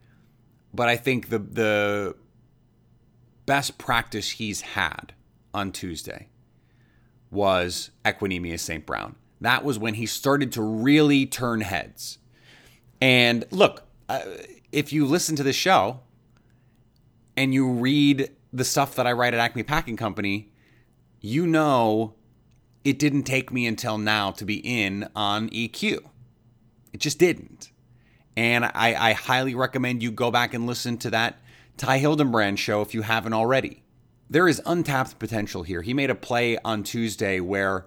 but 0.75 0.89
I 0.89 0.97
think 0.97 1.29
the 1.29 1.39
the 1.39 2.17
best 3.47 3.79
practice 3.79 4.33
he's 4.33 4.61
had 4.61 5.13
on 5.53 5.73
Tuesday 5.73 6.29
was 7.31 7.91
Equanimeous 8.05 8.61
St. 8.61 8.85
Brown. 8.87 9.17
That 9.41 9.65
was 9.65 9.79
when 9.79 9.95
he 9.95 10.07
started 10.07 10.53
to 10.53 10.63
really 10.63 11.27
turn 11.27 11.63
heads. 11.63 12.19
And 13.01 13.45
look, 13.51 13.85
uh, 14.09 14.21
if 14.71 14.93
you 14.93 15.07
listen 15.07 15.37
to 15.37 15.43
the 15.43 15.53
show 15.53 16.01
and 17.37 17.55
you 17.55 17.71
read 17.71 18.31
the 18.53 18.65
stuff 18.65 18.95
that 18.97 19.07
I 19.07 19.13
write 19.13 19.33
at 19.33 19.41
Acme 19.41 19.63
Packing 19.63 19.97
Company, 19.97 20.53
you 21.21 21.47
know 21.47 22.15
it 22.85 22.99
didn't 22.99 23.25
take 23.25 23.53
me 23.53 23.67
until 23.67 23.99
now 23.99 24.31
to 24.33 24.45
be 24.45 24.57
in 24.57 25.09
on 25.15 25.49
EQ. 25.51 26.01
It 26.93 27.01
just 27.01 27.19
didn't. 27.19 27.71
And 28.37 28.65
I, 28.65 28.95
I 28.99 29.13
highly 29.13 29.55
recommend 29.55 30.03
you 30.03 30.11
go 30.11 30.31
back 30.31 30.55
and 30.55 30.67
listen 30.67 30.97
to 30.99 31.11
that 31.11 31.41
Ty 31.77 32.01
Hildenbrand 32.01 32.59
show 32.59 32.83
if 32.83 32.95
you 32.95 33.03
haven't 33.03 33.33
already. 33.33 33.83
There 34.29 34.47
is 34.47 34.63
untapped 34.65 35.19
potential 35.19 35.63
here. 35.63 35.83
He 35.83 35.95
made 35.95 36.11
a 36.11 36.15
play 36.15 36.59
on 36.59 36.83
Tuesday 36.83 37.41
where 37.41 37.87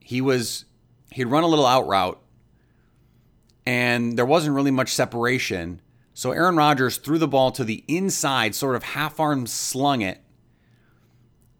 he 0.00 0.20
was 0.20 0.64
he'd 1.12 1.24
run 1.24 1.42
a 1.42 1.48
little 1.48 1.66
out 1.66 1.86
route 1.86 2.20
and 3.66 4.16
there 4.16 4.24
wasn't 4.24 4.54
really 4.54 4.70
much 4.70 4.94
separation. 4.94 5.80
So 6.14 6.30
Aaron 6.30 6.56
Rodgers 6.56 6.98
threw 6.98 7.18
the 7.18 7.28
ball 7.28 7.50
to 7.52 7.64
the 7.64 7.84
inside, 7.88 8.54
sort 8.54 8.76
of 8.76 8.82
half 8.82 9.18
arm 9.18 9.46
slung 9.46 10.02
it. 10.02 10.22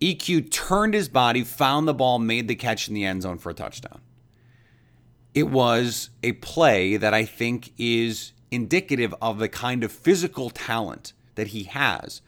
EQ 0.00 0.50
turned 0.50 0.94
his 0.94 1.08
body, 1.08 1.42
found 1.42 1.88
the 1.88 1.94
ball, 1.94 2.18
made 2.18 2.48
the 2.48 2.54
catch 2.54 2.86
in 2.86 2.94
the 2.94 3.04
end 3.04 3.22
zone 3.22 3.38
for 3.38 3.50
a 3.50 3.54
touchdown. 3.54 4.00
It 5.36 5.50
was 5.50 6.08
a 6.22 6.32
play 6.32 6.96
that 6.96 7.12
I 7.12 7.26
think 7.26 7.74
is 7.76 8.32
indicative 8.50 9.14
of 9.20 9.38
the 9.38 9.50
kind 9.50 9.84
of 9.84 9.92
physical 9.92 10.48
talent 10.48 11.12
that 11.34 11.48
he 11.48 11.64
has, 11.64 12.22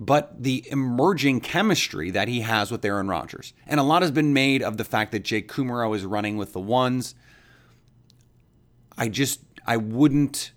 but 0.00 0.42
the 0.42 0.66
emerging 0.68 1.42
chemistry 1.42 2.10
that 2.10 2.26
he 2.26 2.40
has 2.40 2.72
with 2.72 2.84
Aaron 2.84 3.06
Rodgers. 3.06 3.52
And 3.68 3.78
a 3.78 3.84
lot 3.84 4.02
has 4.02 4.10
been 4.10 4.32
made 4.32 4.64
of 4.64 4.78
the 4.78 4.84
fact 4.84 5.12
that 5.12 5.20
Jake 5.20 5.48
Kumerow 5.48 5.94
is 5.94 6.04
running 6.04 6.36
with 6.36 6.52
the 6.52 6.60
ones. 6.60 7.14
I 8.98 9.06
just 9.06 9.42
I 9.64 9.76
wouldn't 9.76 10.50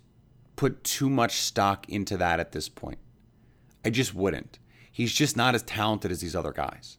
put 0.56 0.82
too 0.82 1.08
much 1.08 1.38
stock 1.38 1.88
into 1.88 2.16
that 2.16 2.40
at 2.40 2.50
this 2.50 2.68
point. 2.68 2.98
I 3.84 3.90
just 3.90 4.16
wouldn't. 4.16 4.58
He's 4.90 5.12
just 5.12 5.36
not 5.36 5.54
as 5.54 5.62
talented 5.62 6.10
as 6.10 6.22
these 6.22 6.34
other 6.34 6.52
guys. 6.52 6.98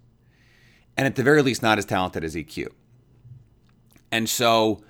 And 0.96 1.06
at 1.06 1.16
the 1.18 1.24
very 1.24 1.42
least, 1.42 1.62
not 1.62 1.78
as 1.78 1.84
talented 1.84 2.24
as 2.24 2.36
EQ. 2.36 2.70
And 4.12 4.30
so 4.30 4.84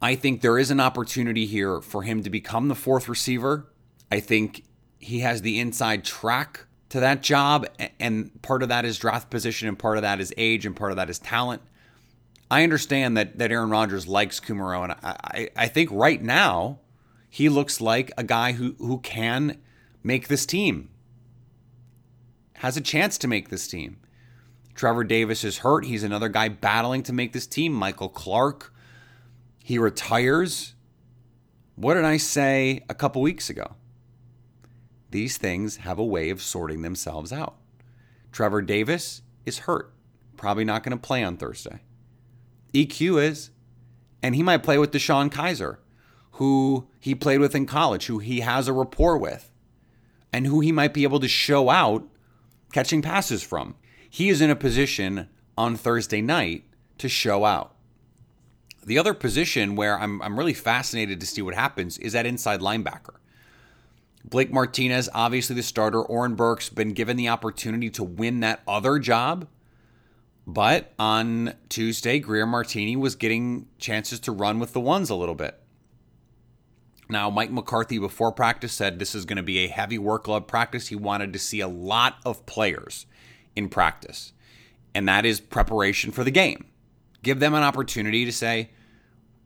I 0.00 0.14
think 0.14 0.40
there 0.40 0.58
is 0.58 0.70
an 0.70 0.80
opportunity 0.80 1.46
here 1.46 1.80
for 1.80 2.02
him 2.02 2.22
to 2.22 2.30
become 2.30 2.68
the 2.68 2.74
fourth 2.74 3.08
receiver. 3.08 3.66
I 4.10 4.20
think 4.20 4.64
he 4.98 5.20
has 5.20 5.42
the 5.42 5.58
inside 5.58 6.04
track 6.04 6.66
to 6.90 7.00
that 7.00 7.22
job. 7.22 7.66
And 7.98 8.40
part 8.42 8.62
of 8.62 8.68
that 8.68 8.84
is 8.84 8.98
draft 8.98 9.30
position, 9.30 9.68
and 9.68 9.78
part 9.78 9.96
of 9.96 10.02
that 10.02 10.20
is 10.20 10.32
age, 10.36 10.66
and 10.66 10.74
part 10.74 10.92
of 10.92 10.96
that 10.96 11.10
is 11.10 11.18
talent. 11.18 11.62
I 12.50 12.62
understand 12.62 13.16
that, 13.16 13.38
that 13.38 13.52
Aaron 13.52 13.70
Rodgers 13.70 14.06
likes 14.06 14.40
Kumerow. 14.40 14.84
and 14.84 14.92
I, 14.92 14.98
I, 15.02 15.48
I 15.56 15.68
think 15.68 15.90
right 15.92 16.22
now 16.22 16.78
he 17.28 17.48
looks 17.48 17.80
like 17.80 18.10
a 18.16 18.24
guy 18.24 18.52
who, 18.52 18.74
who 18.78 18.98
can 18.98 19.58
make 20.02 20.28
this 20.28 20.46
team, 20.46 20.88
has 22.54 22.76
a 22.76 22.80
chance 22.80 23.18
to 23.18 23.28
make 23.28 23.50
this 23.50 23.68
team. 23.68 23.98
Trevor 24.78 25.02
Davis 25.02 25.42
is 25.42 25.58
hurt. 25.58 25.84
He's 25.84 26.04
another 26.04 26.28
guy 26.28 26.48
battling 26.48 27.02
to 27.02 27.12
make 27.12 27.32
this 27.32 27.48
team. 27.48 27.72
Michael 27.72 28.08
Clark, 28.08 28.72
he 29.64 29.76
retires. 29.76 30.76
What 31.74 31.94
did 31.94 32.04
I 32.04 32.16
say 32.16 32.84
a 32.88 32.94
couple 32.94 33.20
weeks 33.20 33.50
ago? 33.50 33.74
These 35.10 35.36
things 35.36 35.78
have 35.78 35.98
a 35.98 36.04
way 36.04 36.30
of 36.30 36.40
sorting 36.40 36.82
themselves 36.82 37.32
out. 37.32 37.56
Trevor 38.30 38.62
Davis 38.62 39.22
is 39.44 39.58
hurt, 39.58 39.92
probably 40.36 40.64
not 40.64 40.84
going 40.84 40.96
to 40.96 41.06
play 41.06 41.24
on 41.24 41.36
Thursday. 41.36 41.80
EQ 42.72 43.20
is, 43.20 43.50
and 44.22 44.36
he 44.36 44.44
might 44.44 44.62
play 44.62 44.78
with 44.78 44.92
DeShone 44.92 45.28
Kizer, 45.28 45.78
who 46.32 46.86
he 47.00 47.16
played 47.16 47.40
with 47.40 47.56
in 47.56 47.66
college, 47.66 48.06
who 48.06 48.20
he 48.20 48.42
has 48.42 48.68
a 48.68 48.72
rapport 48.72 49.18
with, 49.18 49.50
and 50.32 50.46
who 50.46 50.60
he 50.60 50.70
might 50.70 50.94
be 50.94 51.02
able 51.02 51.18
to 51.18 51.26
show 51.26 51.68
out 51.68 52.06
catching 52.70 53.02
passes 53.02 53.42
from. 53.42 53.74
He 54.10 54.28
is 54.28 54.40
in 54.40 54.50
a 54.50 54.56
position 54.56 55.28
on 55.56 55.76
Thursday 55.76 56.20
night 56.20 56.64
to 56.98 57.08
show 57.08 57.44
out. 57.44 57.74
The 58.84 58.98
other 58.98 59.12
position 59.12 59.76
where 59.76 59.98
I'm, 59.98 60.22
I'm 60.22 60.38
really 60.38 60.54
fascinated 60.54 61.20
to 61.20 61.26
see 61.26 61.42
what 61.42 61.54
happens 61.54 61.98
is 61.98 62.14
that 62.14 62.26
inside 62.26 62.60
linebacker. 62.60 63.16
Blake 64.24 64.52
Martinez, 64.52 65.08
obviously 65.14 65.56
the 65.56 65.62
starter. 65.62 66.02
Oren 66.02 66.34
Burke's 66.34 66.68
been 66.68 66.92
given 66.92 67.16
the 67.16 67.28
opportunity 67.28 67.90
to 67.90 68.04
win 68.04 68.40
that 68.40 68.62
other 68.66 68.98
job. 68.98 69.46
But 70.46 70.92
on 70.98 71.54
Tuesday, 71.68 72.18
Greer 72.18 72.46
Martini 72.46 72.96
was 72.96 73.14
getting 73.14 73.68
chances 73.78 74.18
to 74.20 74.32
run 74.32 74.58
with 74.58 74.72
the 74.72 74.80
ones 74.80 75.10
a 75.10 75.14
little 75.14 75.34
bit. 75.34 75.60
Now, 77.10 77.28
Mike 77.28 77.50
McCarthy 77.50 77.98
before 77.98 78.32
practice 78.32 78.72
said 78.72 78.98
this 78.98 79.14
is 79.14 79.24
going 79.24 79.36
to 79.36 79.42
be 79.42 79.58
a 79.58 79.68
heavy 79.68 79.98
workload 79.98 80.46
practice. 80.46 80.88
He 80.88 80.96
wanted 80.96 81.32
to 81.34 81.38
see 81.38 81.60
a 81.60 81.68
lot 81.68 82.16
of 82.24 82.46
players 82.46 83.06
in 83.58 83.68
practice, 83.68 84.32
and 84.94 85.06
that 85.08 85.26
is 85.26 85.40
preparation 85.40 86.12
for 86.12 86.24
the 86.24 86.30
game. 86.30 86.66
Give 87.22 87.40
them 87.40 87.54
an 87.54 87.62
opportunity 87.62 88.24
to 88.24 88.32
say, 88.32 88.70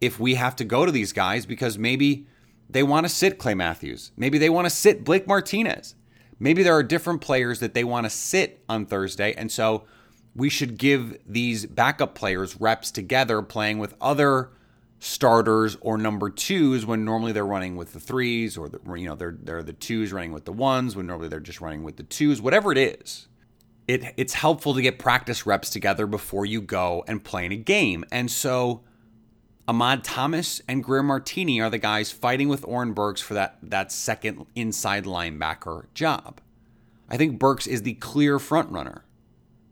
if 0.00 0.20
we 0.20 0.34
have 0.34 0.54
to 0.56 0.64
go 0.64 0.84
to 0.84 0.92
these 0.92 1.12
guys 1.12 1.46
because 1.46 1.78
maybe 1.78 2.26
they 2.68 2.82
want 2.82 3.06
to 3.06 3.08
sit 3.08 3.38
Clay 3.38 3.54
Matthews, 3.54 4.12
maybe 4.16 4.38
they 4.38 4.50
want 4.50 4.66
to 4.66 4.70
sit 4.70 5.04
Blake 5.04 5.26
Martinez, 5.26 5.94
maybe 6.38 6.62
there 6.62 6.76
are 6.76 6.82
different 6.82 7.20
players 7.22 7.60
that 7.60 7.74
they 7.74 7.84
want 7.84 8.04
to 8.04 8.10
sit 8.10 8.62
on 8.68 8.86
Thursday, 8.86 9.32
and 9.34 9.50
so 9.50 9.84
we 10.34 10.48
should 10.48 10.78
give 10.78 11.18
these 11.26 11.66
backup 11.66 12.14
players 12.14 12.60
reps 12.60 12.90
together 12.90 13.42
playing 13.42 13.78
with 13.78 13.94
other 14.00 14.50
starters 14.98 15.76
or 15.80 15.98
number 15.98 16.30
twos 16.30 16.86
when 16.86 17.04
normally 17.04 17.32
they're 17.32 17.44
running 17.44 17.74
with 17.74 17.92
the 17.92 17.98
threes 17.98 18.56
or 18.56 18.68
the, 18.68 18.80
you 18.94 19.04
know 19.04 19.16
they're 19.16 19.36
they're 19.42 19.62
the 19.62 19.72
twos 19.72 20.12
running 20.12 20.30
with 20.30 20.44
the 20.44 20.52
ones 20.52 20.94
when 20.94 21.08
normally 21.08 21.26
they're 21.26 21.40
just 21.40 21.60
running 21.60 21.82
with 21.82 21.96
the 21.96 22.04
twos 22.04 22.40
whatever 22.40 22.70
it 22.70 22.78
is 22.78 23.26
it 23.88 24.14
it's 24.16 24.34
helpful 24.34 24.74
to 24.74 24.82
get 24.82 24.98
practice 24.98 25.46
reps 25.46 25.70
together 25.70 26.06
before 26.06 26.46
you 26.46 26.60
go 26.60 27.04
and 27.08 27.24
play 27.24 27.44
in 27.44 27.52
a 27.52 27.56
game 27.56 28.04
and 28.10 28.30
so 28.30 28.82
Ahmad 29.68 30.02
Thomas 30.02 30.60
and 30.66 30.82
Greer 30.82 31.02
Martini 31.02 31.60
are 31.60 31.70
the 31.70 31.78
guys 31.78 32.10
fighting 32.10 32.48
with 32.48 32.64
Oren 32.66 32.92
Burks 32.92 33.20
for 33.20 33.34
that 33.34 33.58
that 33.62 33.92
second 33.92 34.46
inside 34.54 35.04
linebacker 35.04 35.86
job. 35.94 36.40
I 37.08 37.16
think 37.16 37.38
Burks 37.38 37.66
is 37.66 37.82
the 37.82 37.94
clear 37.94 38.38
front 38.38 38.70
runner. 38.70 39.04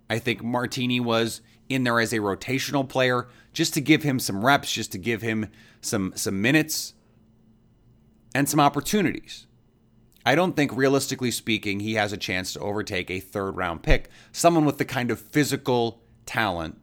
I 0.09 0.19
think 0.19 0.43
Martini 0.43 1.00
was 1.00 1.40
in 1.69 1.85
there 1.85 2.00
as 2.00 2.12
a 2.12 2.19
rotational 2.19 2.88
player 2.88 3.29
just 3.52 3.75
to 3.75 3.81
give 3.81 4.02
him 4.02 4.19
some 4.19 4.45
reps, 4.45 4.73
just 4.73 4.93
to 4.93 4.99
give 4.99 5.23
him 5.23 5.49
some 5.81 6.12
some 6.14 6.40
minutes 6.40 6.95
and 8.35 8.49
some 8.49 8.61
opportunities. 8.61 9.47
I 10.24 10.34
don't 10.34 10.54
think 10.54 10.76
realistically 10.76 11.30
speaking 11.30 11.80
he 11.80 11.94
has 11.94 12.12
a 12.12 12.16
chance 12.16 12.52
to 12.52 12.60
overtake 12.60 13.10
a 13.10 13.20
third 13.20 13.56
round 13.56 13.82
pick, 13.82 14.10
someone 14.32 14.64
with 14.64 14.78
the 14.78 14.84
kind 14.84 15.10
of 15.10 15.20
physical 15.20 16.02
talent 16.26 16.78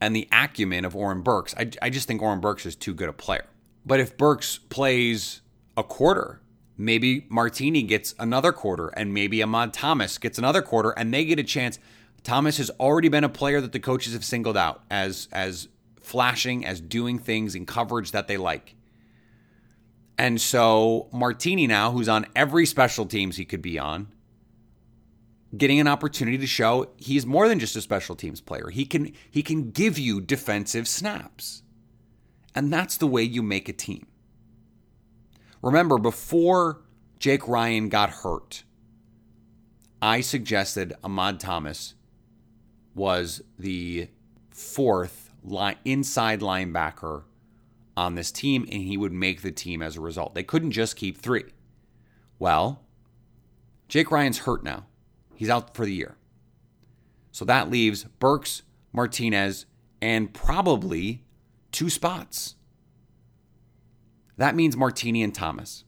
and 0.00 0.16
the 0.16 0.28
acumen 0.32 0.84
of 0.84 0.96
Oren 0.96 1.22
Burks. 1.22 1.54
I, 1.56 1.70
I 1.80 1.90
just 1.90 2.08
think 2.08 2.20
Oren 2.20 2.40
Burks 2.40 2.66
is 2.66 2.74
too 2.74 2.92
good 2.92 3.08
a 3.08 3.12
player. 3.12 3.46
But 3.86 4.00
if 4.00 4.16
Burks 4.16 4.58
plays 4.58 5.42
a 5.76 5.84
quarter, 5.84 6.40
maybe 6.76 7.26
Martini 7.28 7.82
gets 7.82 8.14
another 8.18 8.52
quarter, 8.52 8.88
and 8.88 9.14
maybe 9.14 9.42
Ahmad 9.42 9.72
Thomas 9.72 10.18
gets 10.18 10.38
another 10.38 10.62
quarter, 10.62 10.90
and 10.90 11.14
they 11.14 11.24
get 11.24 11.38
a 11.38 11.44
chance. 11.44 11.78
Thomas 12.24 12.58
has 12.58 12.70
already 12.80 13.08
been 13.08 13.24
a 13.24 13.28
player 13.28 13.60
that 13.60 13.72
the 13.72 13.80
coaches 13.80 14.12
have 14.12 14.24
singled 14.24 14.56
out 14.56 14.82
as 14.90 15.28
as 15.32 15.68
flashing, 16.00 16.64
as 16.66 16.80
doing 16.80 17.18
things 17.18 17.54
in 17.54 17.64
coverage 17.64 18.10
that 18.10 18.28
they 18.28 18.36
like. 18.36 18.74
And 20.18 20.40
so 20.40 21.08
Martini 21.12 21.66
now, 21.66 21.90
who's 21.90 22.08
on 22.08 22.26
every 22.36 22.66
special 22.66 23.06
teams 23.06 23.36
he 23.36 23.44
could 23.44 23.62
be 23.62 23.78
on, 23.78 24.08
getting 25.56 25.80
an 25.80 25.88
opportunity 25.88 26.38
to 26.38 26.46
show 26.46 26.90
he's 26.96 27.26
more 27.26 27.48
than 27.48 27.58
just 27.58 27.76
a 27.76 27.80
special 27.80 28.14
teams 28.14 28.40
player. 28.40 28.68
He 28.68 28.84
can 28.84 29.12
he 29.30 29.42
can 29.42 29.70
give 29.70 29.98
you 29.98 30.20
defensive 30.20 30.88
snaps. 30.88 31.62
And 32.54 32.72
that's 32.72 32.96
the 32.96 33.06
way 33.06 33.22
you 33.22 33.42
make 33.42 33.68
a 33.68 33.72
team. 33.72 34.06
Remember 35.62 35.96
before 35.96 36.82
Jake 37.18 37.46
Ryan 37.48 37.88
got 37.88 38.10
hurt, 38.10 38.64
I 40.02 40.20
suggested 40.20 40.92
Ahmad 41.02 41.40
Thomas 41.40 41.94
was 42.94 43.42
the 43.58 44.08
fourth 44.50 45.30
line, 45.42 45.76
inside 45.84 46.40
linebacker 46.40 47.22
on 47.96 48.14
this 48.14 48.32
team, 48.32 48.66
and 48.70 48.82
he 48.82 48.96
would 48.96 49.12
make 49.12 49.42
the 49.42 49.52
team 49.52 49.82
as 49.82 49.96
a 49.96 50.00
result. 50.00 50.34
They 50.34 50.42
couldn't 50.42 50.72
just 50.72 50.96
keep 50.96 51.18
three. 51.18 51.44
Well, 52.38 52.82
Jake 53.88 54.10
Ryan's 54.10 54.38
hurt 54.38 54.64
now. 54.64 54.86
He's 55.34 55.50
out 55.50 55.74
for 55.74 55.84
the 55.84 55.94
year. 55.94 56.16
So 57.30 57.44
that 57.44 57.70
leaves 57.70 58.04
Burks, 58.04 58.62
Martinez, 58.92 59.66
and 60.00 60.32
probably 60.32 61.24
two 61.70 61.90
spots. 61.90 62.56
That 64.36 64.54
means 64.54 64.76
Martini 64.76 65.22
and 65.22 65.34
Thomas. 65.34 65.84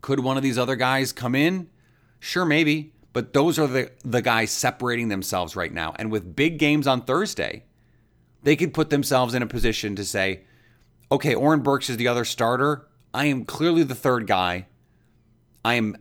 Could 0.00 0.20
one 0.20 0.36
of 0.36 0.42
these 0.42 0.58
other 0.58 0.76
guys 0.76 1.12
come 1.12 1.34
in? 1.34 1.68
Sure, 2.20 2.44
maybe. 2.44 2.94
But 3.12 3.32
those 3.32 3.58
are 3.58 3.66
the, 3.66 3.90
the 4.04 4.22
guys 4.22 4.50
separating 4.50 5.08
themselves 5.08 5.56
right 5.56 5.72
now. 5.72 5.94
And 5.98 6.10
with 6.10 6.36
big 6.36 6.58
games 6.58 6.86
on 6.86 7.02
Thursday, 7.02 7.64
they 8.42 8.54
could 8.54 8.72
put 8.72 8.90
themselves 8.90 9.34
in 9.34 9.42
a 9.42 9.46
position 9.46 9.96
to 9.96 10.04
say, 10.04 10.44
okay, 11.10 11.34
Oren 11.34 11.60
Burks 11.60 11.90
is 11.90 11.96
the 11.96 12.08
other 12.08 12.24
starter. 12.24 12.86
I 13.12 13.26
am 13.26 13.44
clearly 13.44 13.82
the 13.82 13.94
third 13.94 14.26
guy. 14.26 14.66
I 15.64 15.74
am 15.74 15.96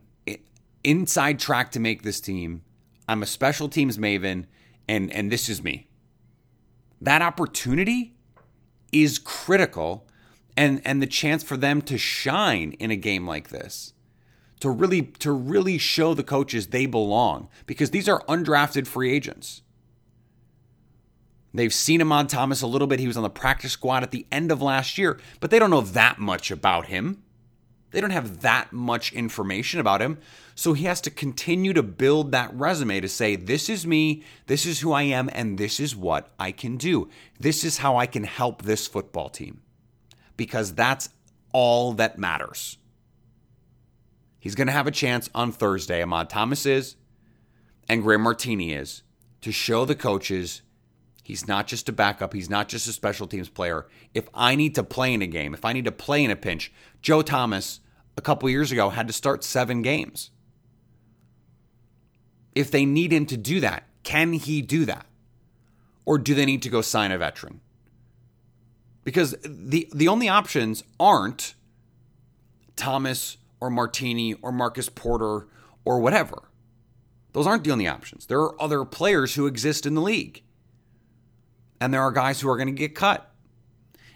inside 0.84 1.40
track 1.40 1.72
to 1.72 1.80
make 1.80 2.04
this 2.04 2.22
team. 2.22 2.64
I'm 3.08 3.24
a 3.24 3.28
special 3.28 3.70
teams 3.70 3.98
maven, 3.98 4.46
and, 4.88 5.12
and 5.12 5.32
this 5.32 5.50
is 5.50 5.64
me. 5.64 5.88
That 7.02 7.22
opportunity 7.22 8.16
is 8.92 9.20
critical 9.20 10.08
and, 10.56 10.82
and 10.84 11.02
the 11.02 11.08
chance 11.08 11.44
for 11.44 11.58
them 11.58 11.82
to 11.84 11.98
shine 11.98 12.74
in 12.74 12.92
a 12.92 12.96
game 12.96 13.28
like 13.28 13.50
this 13.50 13.94
to 14.60 14.70
really 14.70 15.04
to 15.04 15.32
really 15.32 15.78
show 15.78 16.14
the 16.14 16.24
coaches 16.24 16.68
they 16.68 16.86
belong 16.86 17.48
because 17.66 17.92
these 17.92 18.10
are 18.10 18.24
undrafted 18.28 18.88
free 18.88 19.14
agents. 19.14 19.62
They've 21.58 21.74
seen 21.74 22.04
Ahmad 22.04 22.30
Thomas 22.30 22.62
a 22.62 22.68
little 22.68 22.88
bit. 22.88 23.00
He 23.00 23.08
was 23.08 23.18
on 23.18 23.24
the 23.24 23.32
practice 23.32 23.72
squad 23.72 24.04
at 24.04 24.12
the 24.12 24.28
end 24.32 24.52
of 24.52 24.62
last 24.62 25.00
year, 25.00 25.20
but 25.40 25.50
they 25.50 25.58
don't 25.58 25.72
know 25.72 25.82
that 25.82 26.20
much 26.20 26.52
about 26.52 26.86
him. 26.86 27.24
They 27.90 28.00
don't 28.00 28.12
have 28.12 28.42
that 28.42 28.72
much 28.72 29.12
information 29.12 29.80
about 29.80 30.00
him. 30.00 30.20
So 30.54 30.74
he 30.74 30.86
has 30.86 31.02
to 31.02 31.10
continue 31.10 31.74
to 31.74 31.82
build 31.82 32.32
that 32.32 32.54
resume 32.54 33.00
to 33.00 33.10
say, 33.10 33.36
this 33.36 33.70
is 33.70 33.88
me, 33.88 34.24
this 34.46 34.68
is 34.68 34.82
who 34.82 34.92
I 34.92 35.02
am, 35.04 35.32
and 35.34 35.58
this 35.58 35.80
is 35.80 35.96
what 35.96 36.32
I 36.38 36.52
can 36.52 36.78
do. 36.78 37.10
This 37.40 37.64
is 37.64 37.80
how 37.80 37.96
I 37.96 38.06
can 38.06 38.26
help 38.26 38.62
this 38.62 38.86
football 38.86 39.30
team. 39.30 39.62
Because 40.36 40.76
that's 40.76 41.10
all 41.54 41.94
that 41.94 42.20
matters. 42.20 42.78
He's 44.38 44.54
going 44.54 44.68
to 44.68 44.74
have 44.74 44.86
a 44.86 44.92
chance 44.92 45.28
on 45.34 45.52
Thursday. 45.52 46.04
Ahmad 46.04 46.30
Thomas 46.30 46.68
is, 46.68 46.98
and 47.90 48.04
Greer 48.04 48.20
Martini 48.20 48.74
is, 48.74 49.02
to 49.42 49.52
show 49.52 49.86
the 49.86 49.96
coaches 49.96 50.62
he's 51.28 51.46
not 51.46 51.68
just 51.68 51.90
a 51.90 51.92
backup. 51.92 52.32
He's 52.32 52.50
not 52.50 52.70
just 52.70 52.88
a 52.88 52.94
special 52.94 53.28
teams 53.28 53.50
player. 53.50 53.86
If 54.14 54.30
I 54.34 54.56
need 54.56 54.76
to 54.76 54.84
play 54.84 55.14
in 55.14 55.22
a 55.22 55.28
game, 55.28 55.54
if 55.54 55.66
I 55.66 55.74
need 55.74 55.84
to 55.84 55.92
play 55.92 56.24
in 56.24 56.32
a 56.32 56.38
pinch, 56.38 56.72
Joe 57.02 57.22
Thomas 57.22 57.82
a 58.16 58.22
couple 58.22 58.50
years 58.50 58.72
ago 58.72 58.90
had 58.90 59.08
to 59.08 59.14
start 59.14 59.44
seven 59.44 59.82
games. 59.82 60.32
If 62.56 62.72
they 62.72 62.86
need 62.86 63.12
him 63.12 63.26
to 63.26 63.36
do 63.36 63.60
that, 63.60 63.84
can 64.04 64.32
he 64.32 64.62
do 64.62 64.86
that? 64.86 65.06
Or 66.06 66.18
do 66.18 66.34
they 66.34 66.46
need 66.46 66.62
to 66.62 66.70
go 66.70 66.80
sign 66.82 67.12
a 67.12 67.18
veteran? 67.18 67.60
Because 69.04 69.36
the 69.44 69.90
the 69.94 70.08
only 70.08 70.30
options 70.30 70.82
aren't 70.98 71.56
Thomas 72.78 73.36
or 73.60 73.70
Martini 73.70 74.34
or 74.36 74.54
Marcus 74.54 74.88
Porter 74.88 75.48
or 75.84 76.00
whatever. 76.00 76.44
Those 77.34 77.46
aren't 77.46 77.66
the 77.66 77.72
only 77.72 77.88
options. 77.88 78.28
There 78.28 78.40
are 78.40 78.62
other 78.62 78.86
players 78.86 79.36
who 79.36 79.46
exist 79.46 79.86
in 79.86 79.94
the 79.94 80.02
league. 80.02 80.44
And 81.80 81.94
there 81.94 82.02
are 82.02 82.12
guys 82.12 82.42
who 82.42 82.50
are 82.50 82.58
going 82.58 82.68
to 82.68 82.74
get 82.74 82.96
cut. 82.96 83.32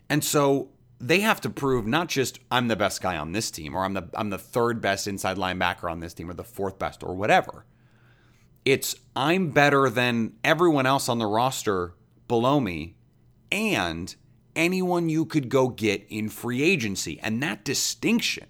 And 0.10 0.24
so 0.24 0.70
they 1.00 1.22
have 1.22 1.42
to 1.42 1.50
prove 1.50 1.88
not 1.88 2.08
just 2.08 2.40
I'm 2.52 2.68
the 2.68 2.76
best 2.76 3.02
guy 3.02 3.18
on 3.18 3.32
this 3.32 3.50
team 3.50 3.76
or 3.76 3.84
I'm 3.84 3.94
the 3.94 4.08
I'm 4.14 4.30
the 4.30 4.38
third 4.38 4.82
best 4.82 5.08
inside 5.08 5.38
linebacker 5.38 5.90
on 5.90 6.00
this 6.00 6.14
team 6.14 6.30
or 6.30 6.34
the 6.34 6.44
fourth 6.44 6.78
best 6.78 7.04
or 7.04 7.16
whatever. 7.16 7.66
It's 8.64 8.96
I'm 9.16 9.50
better 9.50 9.90
than 9.90 10.34
everyone 10.44 10.86
else 10.86 11.10
on 11.10 11.18
the 11.18 11.26
roster 11.26 11.94
below 12.28 12.60
me 12.60 12.96
and 13.52 14.16
anyone 14.56 15.10
you 15.10 15.26
could 15.26 15.50
go 15.50 15.70
get 15.70 16.06
in 16.10 16.30
free 16.30 16.62
agency. 16.62 17.20
And 17.22 17.42
that 17.42 17.66
distinction 17.66 18.46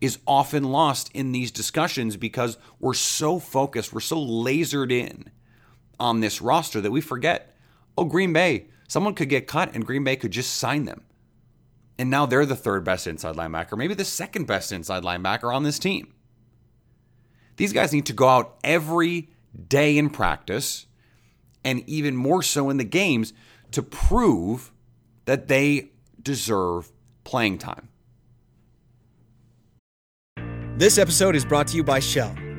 is 0.00 0.18
often 0.26 0.64
lost 0.64 1.10
in 1.14 1.32
these 1.32 1.50
discussions 1.50 2.16
because 2.16 2.58
we're 2.78 2.94
so 2.94 3.38
focused, 3.38 3.92
we're 3.92 4.00
so 4.00 4.18
lasered 4.18 4.92
in 4.92 5.30
on 5.98 6.20
this 6.20 6.42
roster 6.42 6.80
that 6.80 6.90
we 6.90 7.00
forget 7.00 7.53
oh, 7.96 8.04
Green 8.04 8.32
Bay, 8.32 8.66
someone 8.88 9.14
could 9.14 9.28
get 9.28 9.46
cut 9.46 9.74
and 9.74 9.86
Green 9.86 10.04
Bay 10.04 10.16
could 10.16 10.30
just 10.30 10.56
sign 10.56 10.84
them. 10.84 11.02
And 11.98 12.10
now 12.10 12.26
they're 12.26 12.46
the 12.46 12.56
third 12.56 12.84
best 12.84 13.06
inside 13.06 13.36
linebacker, 13.36 13.78
maybe 13.78 13.94
the 13.94 14.04
second 14.04 14.46
best 14.46 14.72
inside 14.72 15.04
linebacker 15.04 15.54
on 15.54 15.62
this 15.62 15.78
team. 15.78 16.12
These 17.56 17.72
guys 17.72 17.92
need 17.92 18.06
to 18.06 18.12
go 18.12 18.28
out 18.28 18.56
every 18.64 19.30
day 19.68 19.96
in 19.96 20.10
practice 20.10 20.86
and 21.64 21.88
even 21.88 22.16
more 22.16 22.42
so 22.42 22.68
in 22.68 22.76
the 22.76 22.84
games 22.84 23.32
to 23.70 23.82
prove 23.82 24.72
that 25.24 25.48
they 25.48 25.90
deserve 26.20 26.90
playing 27.22 27.58
time. 27.58 27.88
This 30.76 30.98
episode 30.98 31.36
is 31.36 31.44
brought 31.44 31.68
to 31.68 31.76
you 31.76 31.84
by 31.84 32.00
Shell. 32.00 32.34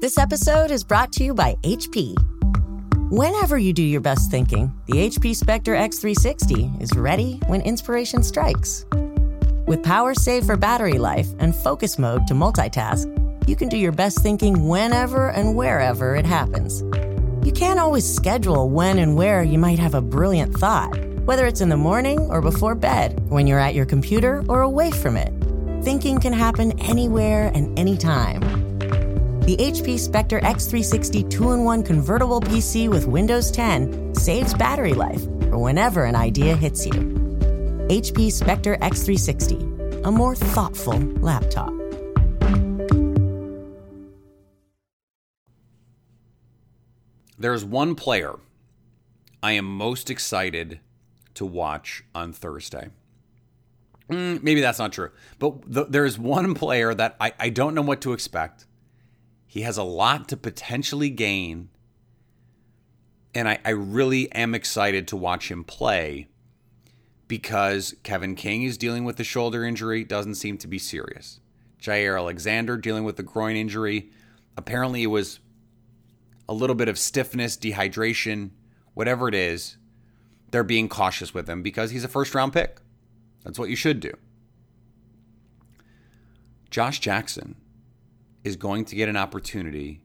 This 0.00 0.16
episode 0.16 0.70
is 0.70 0.82
brought 0.82 1.12
to 1.12 1.24
you 1.24 1.34
by 1.34 1.56
HP. 1.62 2.14
Whenever 3.10 3.58
you 3.58 3.74
do 3.74 3.82
your 3.82 4.00
best 4.00 4.30
thinking, 4.30 4.72
the 4.86 4.94
HP 4.94 5.36
Spectre 5.36 5.74
X360 5.74 6.80
is 6.80 6.96
ready 6.96 7.38
when 7.48 7.60
inspiration 7.60 8.22
strikes. 8.22 8.86
With 9.66 9.82
power 9.82 10.14
save 10.14 10.46
for 10.46 10.56
battery 10.56 10.96
life 10.96 11.28
and 11.38 11.54
focus 11.54 11.98
mode 11.98 12.26
to 12.28 12.34
multitask, 12.34 13.04
you 13.46 13.54
can 13.54 13.68
do 13.68 13.76
your 13.76 13.92
best 13.92 14.22
thinking 14.22 14.68
whenever 14.68 15.32
and 15.32 15.54
wherever 15.54 16.16
it 16.16 16.24
happens. 16.24 16.80
You 17.46 17.52
can't 17.52 17.78
always 17.78 18.10
schedule 18.10 18.70
when 18.70 18.98
and 18.98 19.16
where 19.16 19.42
you 19.42 19.58
might 19.58 19.78
have 19.78 19.94
a 19.94 20.00
brilliant 20.00 20.54
thought, 20.56 20.96
whether 21.26 21.44
it's 21.44 21.60
in 21.60 21.68
the 21.68 21.76
morning 21.76 22.20
or 22.20 22.40
before 22.40 22.74
bed, 22.74 23.20
when 23.28 23.46
you're 23.46 23.60
at 23.60 23.74
your 23.74 23.84
computer 23.84 24.42
or 24.48 24.62
away 24.62 24.92
from 24.92 25.18
it. 25.18 25.34
Thinking 25.84 26.20
can 26.20 26.32
happen 26.32 26.72
anywhere 26.80 27.52
and 27.54 27.78
anytime. 27.78 28.69
The 29.50 29.56
HP 29.56 29.98
Spectre 29.98 30.38
X360 30.42 31.28
2 31.28 31.50
in 31.50 31.64
1 31.64 31.82
convertible 31.82 32.40
PC 32.40 32.88
with 32.88 33.08
Windows 33.08 33.50
10 33.50 34.14
saves 34.14 34.54
battery 34.54 34.94
life 34.94 35.24
for 35.24 35.58
whenever 35.58 36.04
an 36.04 36.14
idea 36.14 36.54
hits 36.54 36.86
you. 36.86 36.92
HP 36.92 38.30
Spectre 38.30 38.76
X360, 38.76 40.06
a 40.06 40.12
more 40.12 40.36
thoughtful 40.36 41.00
laptop. 41.20 41.72
There's 47.36 47.64
one 47.64 47.96
player 47.96 48.38
I 49.42 49.50
am 49.50 49.64
most 49.64 50.10
excited 50.10 50.78
to 51.34 51.44
watch 51.44 52.04
on 52.14 52.32
Thursday. 52.32 52.90
Mm, 54.08 54.44
maybe 54.44 54.60
that's 54.60 54.78
not 54.78 54.92
true, 54.92 55.10
but 55.40 55.74
th- 55.74 55.86
there's 55.90 56.20
one 56.20 56.54
player 56.54 56.94
that 56.94 57.16
I, 57.20 57.32
I 57.36 57.48
don't 57.48 57.74
know 57.74 57.82
what 57.82 58.00
to 58.02 58.12
expect. 58.12 58.66
He 59.50 59.62
has 59.62 59.76
a 59.76 59.82
lot 59.82 60.28
to 60.28 60.36
potentially 60.36 61.10
gain, 61.10 61.70
and 63.34 63.48
I, 63.48 63.58
I 63.64 63.70
really 63.70 64.30
am 64.30 64.54
excited 64.54 65.08
to 65.08 65.16
watch 65.16 65.50
him 65.50 65.64
play 65.64 66.28
because 67.26 67.96
Kevin 68.04 68.36
King 68.36 68.62
is 68.62 68.78
dealing 68.78 69.02
with 69.02 69.18
a 69.18 69.24
shoulder 69.24 69.64
injury, 69.64 70.04
doesn't 70.04 70.36
seem 70.36 70.56
to 70.58 70.68
be 70.68 70.78
serious. 70.78 71.40
Jaire 71.82 72.16
Alexander 72.16 72.76
dealing 72.76 73.02
with 73.02 73.18
a 73.18 73.24
groin 73.24 73.56
injury. 73.56 74.10
Apparently, 74.56 75.02
it 75.02 75.08
was 75.08 75.40
a 76.48 76.54
little 76.54 76.76
bit 76.76 76.88
of 76.88 76.96
stiffness, 76.96 77.56
dehydration, 77.56 78.50
whatever 78.94 79.26
it 79.26 79.34
is, 79.34 79.78
they're 80.52 80.62
being 80.62 80.88
cautious 80.88 81.34
with 81.34 81.50
him 81.50 81.60
because 81.60 81.90
he's 81.90 82.04
a 82.04 82.08
first 82.08 82.36
round 82.36 82.52
pick. 82.52 82.78
That's 83.42 83.58
what 83.58 83.68
you 83.68 83.74
should 83.74 83.98
do. 83.98 84.12
Josh 86.70 87.00
Jackson 87.00 87.56
is 88.44 88.56
going 88.56 88.84
to 88.86 88.96
get 88.96 89.08
an 89.08 89.16
opportunity 89.16 90.02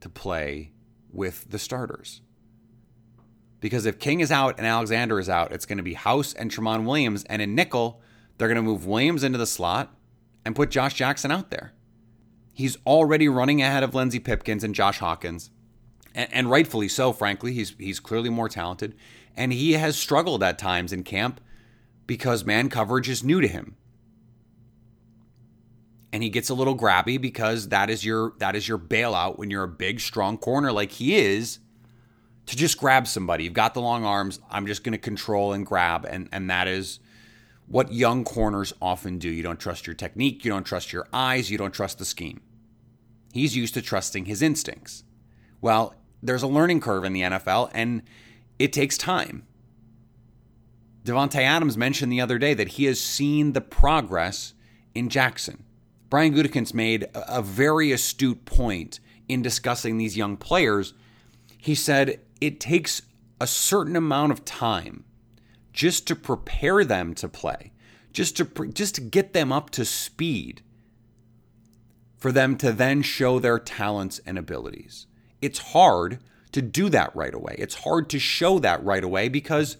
to 0.00 0.08
play 0.08 0.72
with 1.10 1.50
the 1.50 1.58
starters. 1.58 2.20
Because 3.60 3.86
if 3.86 3.98
King 3.98 4.20
is 4.20 4.30
out 4.30 4.56
and 4.58 4.66
Alexander 4.66 5.18
is 5.18 5.28
out, 5.28 5.52
it's 5.52 5.66
going 5.66 5.78
to 5.78 5.82
be 5.82 5.94
House 5.94 6.32
and 6.32 6.50
Tramon 6.50 6.84
Williams. 6.84 7.24
And 7.24 7.42
in 7.42 7.54
nickel, 7.54 8.00
they're 8.36 8.48
going 8.48 8.56
to 8.56 8.62
move 8.62 8.86
Williams 8.86 9.24
into 9.24 9.38
the 9.38 9.46
slot 9.46 9.94
and 10.44 10.54
put 10.54 10.70
Josh 10.70 10.94
Jackson 10.94 11.32
out 11.32 11.50
there. 11.50 11.72
He's 12.52 12.76
already 12.86 13.28
running 13.28 13.62
ahead 13.62 13.82
of 13.82 13.94
Lenzy 13.94 14.20
Pipkins 14.20 14.62
and 14.62 14.74
Josh 14.74 14.98
Hawkins 14.98 15.50
and, 16.14 16.28
and 16.32 16.50
rightfully 16.50 16.88
so. 16.88 17.12
Frankly, 17.12 17.52
he's 17.52 17.74
he's 17.78 18.00
clearly 18.00 18.28
more 18.28 18.48
talented, 18.48 18.94
and 19.36 19.52
he 19.52 19.72
has 19.74 19.96
struggled 19.96 20.42
at 20.42 20.58
times 20.58 20.92
in 20.92 21.04
camp 21.04 21.40
because 22.06 22.44
man 22.44 22.68
coverage 22.68 23.08
is 23.08 23.24
new 23.24 23.40
to 23.40 23.48
him, 23.48 23.76
and 26.18 26.24
he 26.24 26.30
gets 26.30 26.50
a 26.50 26.54
little 26.54 26.76
grabby 26.76 27.20
because 27.20 27.68
that 27.68 27.88
is 27.88 28.04
your 28.04 28.32
that 28.38 28.56
is 28.56 28.66
your 28.66 28.76
bailout 28.76 29.38
when 29.38 29.52
you're 29.52 29.62
a 29.62 29.68
big, 29.68 30.00
strong 30.00 30.36
corner 30.36 30.72
like 30.72 30.90
he 30.90 31.14
is. 31.14 31.60
To 32.46 32.56
just 32.56 32.76
grab 32.76 33.06
somebody, 33.06 33.44
you've 33.44 33.52
got 33.52 33.72
the 33.72 33.80
long 33.80 34.04
arms. 34.04 34.40
I'm 34.50 34.66
just 34.66 34.82
going 34.82 34.94
to 34.94 34.98
control 34.98 35.52
and 35.52 35.64
grab, 35.64 36.04
and 36.04 36.28
and 36.32 36.50
that 36.50 36.66
is 36.66 36.98
what 37.68 37.92
young 37.92 38.24
corners 38.24 38.72
often 38.82 39.18
do. 39.18 39.28
You 39.28 39.44
don't 39.44 39.60
trust 39.60 39.86
your 39.86 39.94
technique, 39.94 40.44
you 40.44 40.50
don't 40.50 40.64
trust 40.64 40.92
your 40.92 41.06
eyes, 41.12 41.52
you 41.52 41.56
don't 41.56 41.70
trust 41.70 42.00
the 42.00 42.04
scheme. 42.04 42.40
He's 43.32 43.56
used 43.56 43.74
to 43.74 43.80
trusting 43.80 44.24
his 44.24 44.42
instincts. 44.42 45.04
Well, 45.60 45.94
there's 46.20 46.42
a 46.42 46.48
learning 46.48 46.80
curve 46.80 47.04
in 47.04 47.12
the 47.12 47.20
NFL, 47.20 47.70
and 47.72 48.02
it 48.58 48.72
takes 48.72 48.98
time. 48.98 49.46
Davante 51.04 51.42
Adams 51.42 51.76
mentioned 51.76 52.10
the 52.10 52.20
other 52.20 52.38
day 52.38 52.54
that 52.54 52.70
he 52.70 52.86
has 52.86 53.00
seen 53.00 53.52
the 53.52 53.60
progress 53.60 54.54
in 54.96 55.10
Jackson. 55.10 55.62
Brian 56.10 56.34
Gutekunst 56.34 56.74
made 56.74 57.06
a 57.14 57.42
very 57.42 57.92
astute 57.92 58.44
point 58.44 59.00
in 59.28 59.42
discussing 59.42 59.98
these 59.98 60.16
young 60.16 60.36
players. 60.36 60.94
He 61.58 61.74
said 61.74 62.20
it 62.40 62.60
takes 62.60 63.02
a 63.40 63.46
certain 63.46 63.96
amount 63.96 64.32
of 64.32 64.44
time 64.44 65.04
just 65.72 66.06
to 66.08 66.16
prepare 66.16 66.84
them 66.84 67.14
to 67.14 67.28
play, 67.28 67.72
just 68.12 68.36
to 68.38 68.44
just 68.72 68.94
to 68.96 69.00
get 69.00 69.32
them 69.32 69.52
up 69.52 69.70
to 69.70 69.84
speed 69.84 70.62
for 72.16 72.32
them 72.32 72.56
to 72.56 72.72
then 72.72 73.02
show 73.02 73.38
their 73.38 73.58
talents 73.58 74.20
and 74.26 74.38
abilities 74.38 75.06
it's 75.40 75.58
hard 75.58 76.18
to 76.52 76.62
do 76.62 76.88
that 76.88 77.14
right 77.14 77.34
away. 77.34 77.54
It's 77.58 77.76
hard 77.76 78.08
to 78.10 78.18
show 78.18 78.58
that 78.60 78.82
right 78.84 79.04
away 79.04 79.28
because 79.28 79.76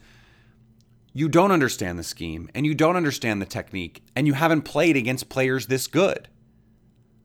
you 1.19 1.29
don't 1.29 1.51
understand 1.51 1.99
the 1.99 2.05
scheme 2.05 2.49
and 2.55 2.65
you 2.65 2.77
don't 2.77 2.95
understand 2.95 3.43
the 3.43 3.47
technique 3.47 4.05
and 4.15 4.29
you 4.29 4.35
haven't 4.35 4.63
played 4.63 4.97
against 4.97 5.29
players 5.29 5.67
this 5.67 5.89
good. 5.89 6.29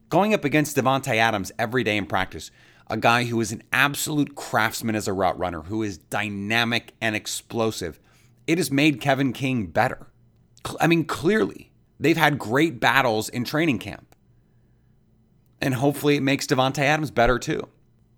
Going 0.08 0.34
up 0.34 0.44
against 0.44 0.76
Davante 0.76 1.14
Adams 1.14 1.52
every 1.60 1.84
day 1.84 1.96
in 1.96 2.06
practice, 2.06 2.50
a 2.90 2.96
guy 2.96 3.22
who 3.22 3.40
is 3.40 3.52
an 3.52 3.62
absolute 3.72 4.34
craftsman 4.34 4.96
as 4.96 5.06
a 5.06 5.12
route 5.12 5.38
runner, 5.38 5.62
who 5.62 5.84
is 5.84 5.98
dynamic 5.98 6.92
and 7.00 7.14
explosive, 7.14 8.00
it 8.48 8.58
has 8.58 8.68
made 8.68 9.00
Kevin 9.00 9.32
King 9.32 9.66
better. 9.66 10.08
I 10.80 10.88
mean, 10.88 11.04
clearly, 11.04 11.70
they've 12.00 12.16
had 12.16 12.36
great 12.36 12.80
battles 12.80 13.28
in 13.28 13.44
training 13.44 13.78
camp. 13.78 14.16
And 15.60 15.72
hopefully 15.72 16.16
it 16.16 16.22
makes 16.24 16.48
Davante 16.48 16.80
Adams 16.80 17.12
better 17.12 17.38
too 17.38 17.68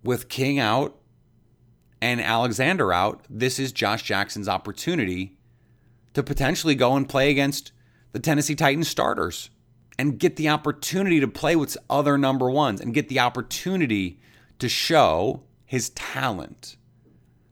with 0.02 0.30
King 0.30 0.58
out 0.58 0.98
and 2.00 2.18
Alexander 2.18 2.94
out, 2.94 3.26
this 3.28 3.58
is 3.58 3.72
Josh 3.72 4.04
Jackson's 4.04 4.48
opportunity 4.48 5.35
to 6.16 6.22
potentially 6.22 6.74
go 6.74 6.96
and 6.96 7.06
play 7.06 7.30
against 7.30 7.72
the 8.12 8.18
Tennessee 8.18 8.54
Titans 8.54 8.88
starters 8.88 9.50
and 9.98 10.18
get 10.18 10.36
the 10.36 10.48
opportunity 10.48 11.20
to 11.20 11.28
play 11.28 11.54
with 11.54 11.76
other 11.90 12.16
number 12.16 12.50
ones 12.50 12.80
and 12.80 12.94
get 12.94 13.10
the 13.10 13.20
opportunity 13.20 14.18
to 14.58 14.66
show 14.66 15.42
his 15.66 15.90
talent. 15.90 16.78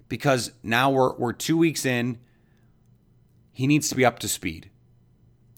Because 0.08 0.52
now 0.62 0.88
we're, 0.88 1.14
we're 1.16 1.34
two 1.34 1.58
weeks 1.58 1.84
in, 1.84 2.16
he 3.52 3.66
needs 3.66 3.90
to 3.90 3.94
be 3.94 4.04
up 4.06 4.18
to 4.20 4.28
speed. 4.28 4.70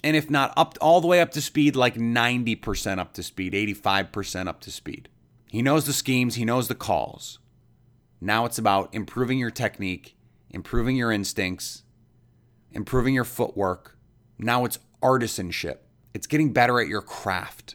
And 0.03 0.17
if 0.17 0.29
not 0.29 0.53
up 0.57 0.77
all 0.81 1.01
the 1.01 1.07
way 1.07 1.21
up 1.21 1.31
to 1.31 1.41
speed, 1.41 1.77
like 1.77 1.95
90% 1.95 2.99
up 2.99 3.13
to 3.13 3.23
speed, 3.23 3.53
85% 3.53 4.49
up 4.49 4.61
to 4.63 4.73
speed. 4.73 5.09
He 5.49 5.63
knows 5.63 5.87
the 5.87 5.93
schemes, 5.93 6.35
he 6.35 6.45
knows 6.45 6.67
the 6.67 6.75
calls. 6.75 7.39
Now 8.21 8.47
it's 8.47 8.59
about 8.59 8.93
improving 8.93 9.39
your 9.39 9.53
technique, 9.53 10.17
improving 10.51 10.97
your 10.97 11.13
instincts, 11.13 11.85
improving 12.77 13.15
your 13.15 13.25
footwork. 13.25 13.97
Now 14.39 14.65
it's 14.65 14.79
artisanship. 15.03 15.79
It's 16.15 16.27
getting 16.27 16.53
better 16.53 16.81
at 16.81 16.89
your 16.89 17.03
craft. 17.03 17.75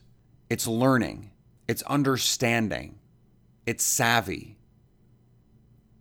It's 0.49 0.67
learning. 0.67 1.31
It's 1.67 1.81
understanding. 1.83 2.99
It's 3.65 3.83
savvy. 3.83 4.57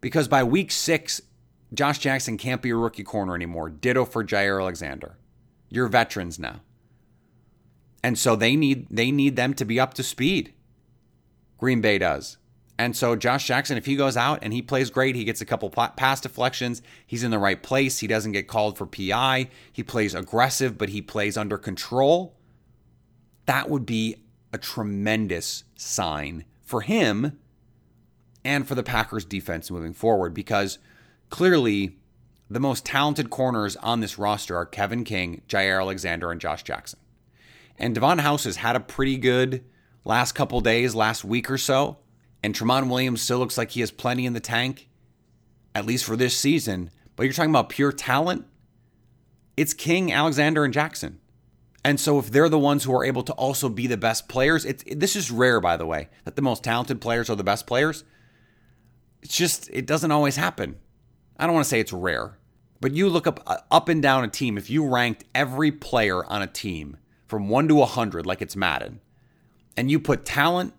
Because 0.01 0.29
by 0.29 0.43
week 0.45 0.71
six, 0.71 1.21
Josh 1.73 1.99
Jackson 1.99 2.37
can't 2.37 2.63
be 2.63 2.71
a 2.71 2.77
rookie 2.77 3.05
corner 3.05 3.35
anymore. 3.35 3.71
Ditto 3.71 4.05
for 4.05 4.25
Jaire 4.25 4.61
Alexander. 4.61 5.17
You're 5.69 5.89
veterans 5.89 6.39
now. 6.39 6.61
And 8.03 8.19
so 8.19 8.35
they 8.35 8.57
need 8.57 8.87
they 8.91 9.11
need 9.11 9.37
them 9.37 9.55
to 9.55 9.65
be 9.65 9.79
up 9.79 9.95
to 9.95 10.03
speed. 10.03 10.55
Green 11.59 11.81
Bay 11.81 11.99
does. 11.99 12.39
And 12.81 12.97
so 12.97 13.15
Josh 13.15 13.47
Jackson, 13.47 13.77
if 13.77 13.85
he 13.85 13.95
goes 13.95 14.17
out 14.17 14.39
and 14.41 14.55
he 14.55 14.63
plays 14.63 14.89
great, 14.89 15.15
he 15.15 15.25
gets 15.25 15.43
a 15.43 15.45
couple 15.45 15.69
pass 15.69 16.19
deflections, 16.23 16.81
he's 17.07 17.23
in 17.23 17.31
the 17.31 17.39
right 17.39 17.63
place, 17.63 17.99
he 17.99 18.07
doesn't 18.07 18.33
get 18.33 18.49
called 18.49 18.79
for 18.79 18.87
PI, 18.87 19.51
he 19.71 19.83
plays 19.83 20.15
aggressive, 20.15 20.79
but 20.79 20.89
he 20.89 21.03
plays 21.03 21.37
under 21.37 21.59
control. 21.59 22.39
That 23.45 23.69
would 23.69 23.85
be 23.85 24.25
a 24.51 24.57
tremendous 24.57 25.65
sign 25.77 26.47
for 26.63 26.81
him 26.81 27.39
and 28.47 28.67
for 28.67 28.75
the 28.75 28.83
Packers 28.83 29.27
defense 29.27 29.71
moving 29.71 29.93
forward 29.93 30.33
because 30.33 30.79
clearly 31.29 31.99
the 32.49 32.61
most 32.61 32.87
talented 32.87 33.29
corners 33.29 33.77
on 33.77 34.01
this 34.01 34.19
roster 34.19 34.57
are 34.57 34.65
Kevin 34.65 35.05
King, 35.05 35.43
Jaire 35.47 35.83
Alexander, 35.83 36.31
and 36.31 36.41
Josh 36.41 36.63
Jackson. 36.63 36.99
And 37.79 37.95
Davon 37.95 38.21
House 38.21 38.45
has 38.45 38.57
had 38.57 38.75
a 38.75 38.81
pretty 38.81 39.19
good 39.19 39.67
last 40.03 40.33
couple 40.33 40.63
days, 40.63 40.95
last 40.95 41.27
week 41.27 41.51
or 41.51 41.59
so. 41.59 41.99
And 42.43 42.55
Tramon 42.55 42.89
Williams 42.89 43.21
still 43.21 43.39
looks 43.39 43.59
like 43.59 43.73
he 43.73 43.81
has 43.81 43.91
plenty 43.91 44.27
in 44.27 44.33
the 44.33 44.41
tank, 44.41 44.89
at 45.75 45.87
least 45.87 46.05
for 46.05 46.17
this 46.17 46.37
season. 46.37 46.91
But 47.17 47.25
you're 47.25 47.33
talking 47.33 47.51
about 47.51 47.69
pure 47.69 47.93
talent. 47.93 48.47
It's 49.57 49.75
King, 49.75 50.13
Alexander, 50.13 50.65
and 50.65 50.73
Jackson. 50.73 51.21
And 51.85 51.99
so 51.99 52.19
if 52.19 52.31
they're 52.31 52.49
the 52.49 52.59
ones 52.59 52.85
who 52.85 52.95
are 52.95 53.05
able 53.05 53.23
to 53.23 53.33
also 53.35 53.69
be 53.69 53.87
the 53.87 53.97
best 53.97 54.29
players, 54.29 54.65
it's 54.65 54.85
this 54.87 55.17
is 55.17 55.31
rare, 55.31 55.61
by 55.61 55.77
the 55.77 55.87
way, 55.87 56.09
that 56.25 56.37
the 56.37 56.43
most 56.43 56.63
talented 56.63 57.01
players 57.01 57.31
are 57.31 57.37
the 57.37 57.45
best 57.45 57.67
players. 57.67 58.05
It's 59.23 59.37
just 59.37 59.71
it 59.71 59.87
doesn't 59.87 60.11
always 60.11 60.37
happen. 60.37 60.77
I 61.39 61.47
don't 61.47 61.55
want 61.55 61.65
to 61.65 61.71
say 61.71 61.81
it's 61.81 61.93
rare, 61.93 62.39
but 62.81 62.93
you 62.93 63.09
look 63.09 63.27
up 63.27 63.43
uh, 63.47 63.59
up 63.71 63.89
and 63.89 64.03
down 64.03 64.25
a 64.25 64.29
team. 64.29 64.59
If 64.59 64.69
you 64.69 64.87
ranked 64.87 65.25
every 65.35 65.73
player 65.73 66.25
on 66.25 66.43
a 66.43 66.47
team 66.47 66.99
from 67.27 67.49
one 67.49 67.67
to 67.69 67.83
hundred, 67.85 68.27
like 68.27 68.43
it's 68.43 68.57
Madden, 68.57 69.01
and 69.75 69.91
you 69.91 69.99
put 69.99 70.27
talent 70.27 70.75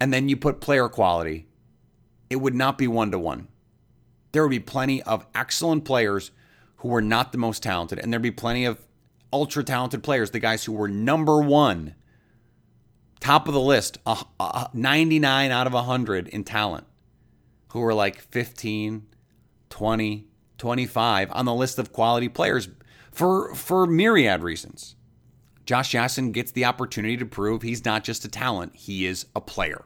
and 0.00 0.12
then 0.12 0.28
you 0.28 0.36
put 0.36 0.60
player 0.60 0.88
quality, 0.88 1.46
it 2.30 2.36
would 2.36 2.54
not 2.54 2.78
be 2.78 2.88
one 2.88 3.10
to 3.10 3.18
one. 3.18 3.48
There 4.32 4.42
would 4.42 4.50
be 4.50 4.60
plenty 4.60 5.02
of 5.02 5.26
excellent 5.34 5.84
players 5.84 6.30
who 6.78 6.88
were 6.88 7.02
not 7.02 7.32
the 7.32 7.38
most 7.38 7.62
talented, 7.62 7.98
and 7.98 8.12
there'd 8.12 8.22
be 8.22 8.30
plenty 8.30 8.64
of 8.64 8.80
ultra 9.32 9.64
talented 9.64 10.02
players, 10.02 10.30
the 10.30 10.38
guys 10.38 10.64
who 10.64 10.72
were 10.72 10.88
number 10.88 11.40
one, 11.40 11.94
top 13.20 13.48
of 13.48 13.54
the 13.54 13.60
list, 13.60 13.98
uh, 14.06 14.22
uh, 14.38 14.68
99 14.72 15.50
out 15.50 15.66
of 15.66 15.72
100 15.72 16.28
in 16.28 16.44
talent, 16.44 16.86
who 17.68 17.80
were 17.80 17.94
like 17.94 18.20
15, 18.20 19.06
20, 19.70 20.26
25 20.58 21.32
on 21.32 21.44
the 21.44 21.54
list 21.54 21.78
of 21.78 21.92
quality 21.92 22.28
players 22.28 22.68
for, 23.10 23.54
for 23.54 23.86
myriad 23.86 24.42
reasons. 24.42 24.94
Josh 25.64 25.90
Jackson 25.90 26.32
gets 26.32 26.52
the 26.52 26.64
opportunity 26.66 27.16
to 27.16 27.26
prove 27.26 27.62
he's 27.62 27.84
not 27.84 28.04
just 28.04 28.24
a 28.24 28.28
talent, 28.28 28.76
he 28.76 29.06
is 29.06 29.26
a 29.34 29.40
player. 29.40 29.84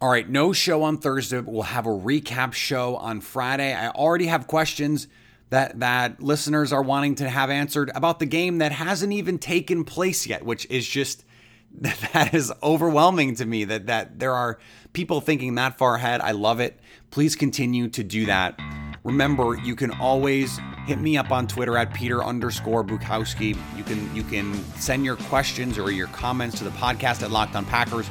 All 0.00 0.10
right, 0.10 0.28
no 0.28 0.52
show 0.52 0.82
on 0.82 0.98
Thursday, 0.98 1.40
but 1.40 1.52
we'll 1.52 1.62
have 1.62 1.86
a 1.86 1.90
recap 1.90 2.54
show 2.54 2.96
on 2.96 3.20
Friday. 3.20 3.72
I 3.72 3.88
already 3.90 4.26
have 4.26 4.48
questions 4.48 5.06
that 5.50 5.80
that 5.80 6.20
listeners 6.20 6.72
are 6.72 6.82
wanting 6.82 7.14
to 7.16 7.28
have 7.28 7.50
answered 7.50 7.90
about 7.94 8.18
the 8.18 8.26
game 8.26 8.58
that 8.58 8.72
hasn't 8.72 9.12
even 9.12 9.38
taken 9.38 9.84
place 9.84 10.26
yet, 10.26 10.44
which 10.44 10.66
is 10.70 10.88
just 10.88 11.24
that 11.80 12.34
is 12.34 12.52
overwhelming 12.62 13.34
to 13.36 13.44
me 13.44 13.64
that 13.64 13.86
that 13.86 14.18
there 14.18 14.32
are 14.32 14.58
people 14.92 15.20
thinking 15.20 15.54
that 15.54 15.78
far 15.78 15.94
ahead. 15.94 16.20
I 16.20 16.32
love 16.32 16.58
it. 16.58 16.80
Please 17.10 17.36
continue 17.36 17.88
to 17.88 18.02
do 18.02 18.26
that. 18.26 18.58
Remember, 19.04 19.56
you 19.62 19.76
can 19.76 19.90
always 19.92 20.58
hit 20.86 21.00
me 21.00 21.16
up 21.16 21.30
on 21.30 21.46
Twitter 21.46 21.76
at 21.76 21.92
Peter 21.94 22.22
underscore 22.22 22.84
Bukowski. 22.84 23.56
You 23.76 23.84
can 23.84 24.14
you 24.14 24.22
can 24.22 24.54
send 24.76 25.04
your 25.04 25.16
questions 25.16 25.78
or 25.78 25.90
your 25.90 26.08
comments 26.08 26.58
to 26.58 26.64
the 26.64 26.70
podcast 26.70 27.22
at 27.22 27.30
Locked 27.30 27.56
On 27.56 27.64
Packers. 27.64 28.08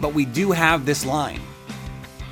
But 0.00 0.14
we 0.14 0.24
do 0.24 0.52
have 0.52 0.86
this 0.86 1.04
line. 1.04 1.40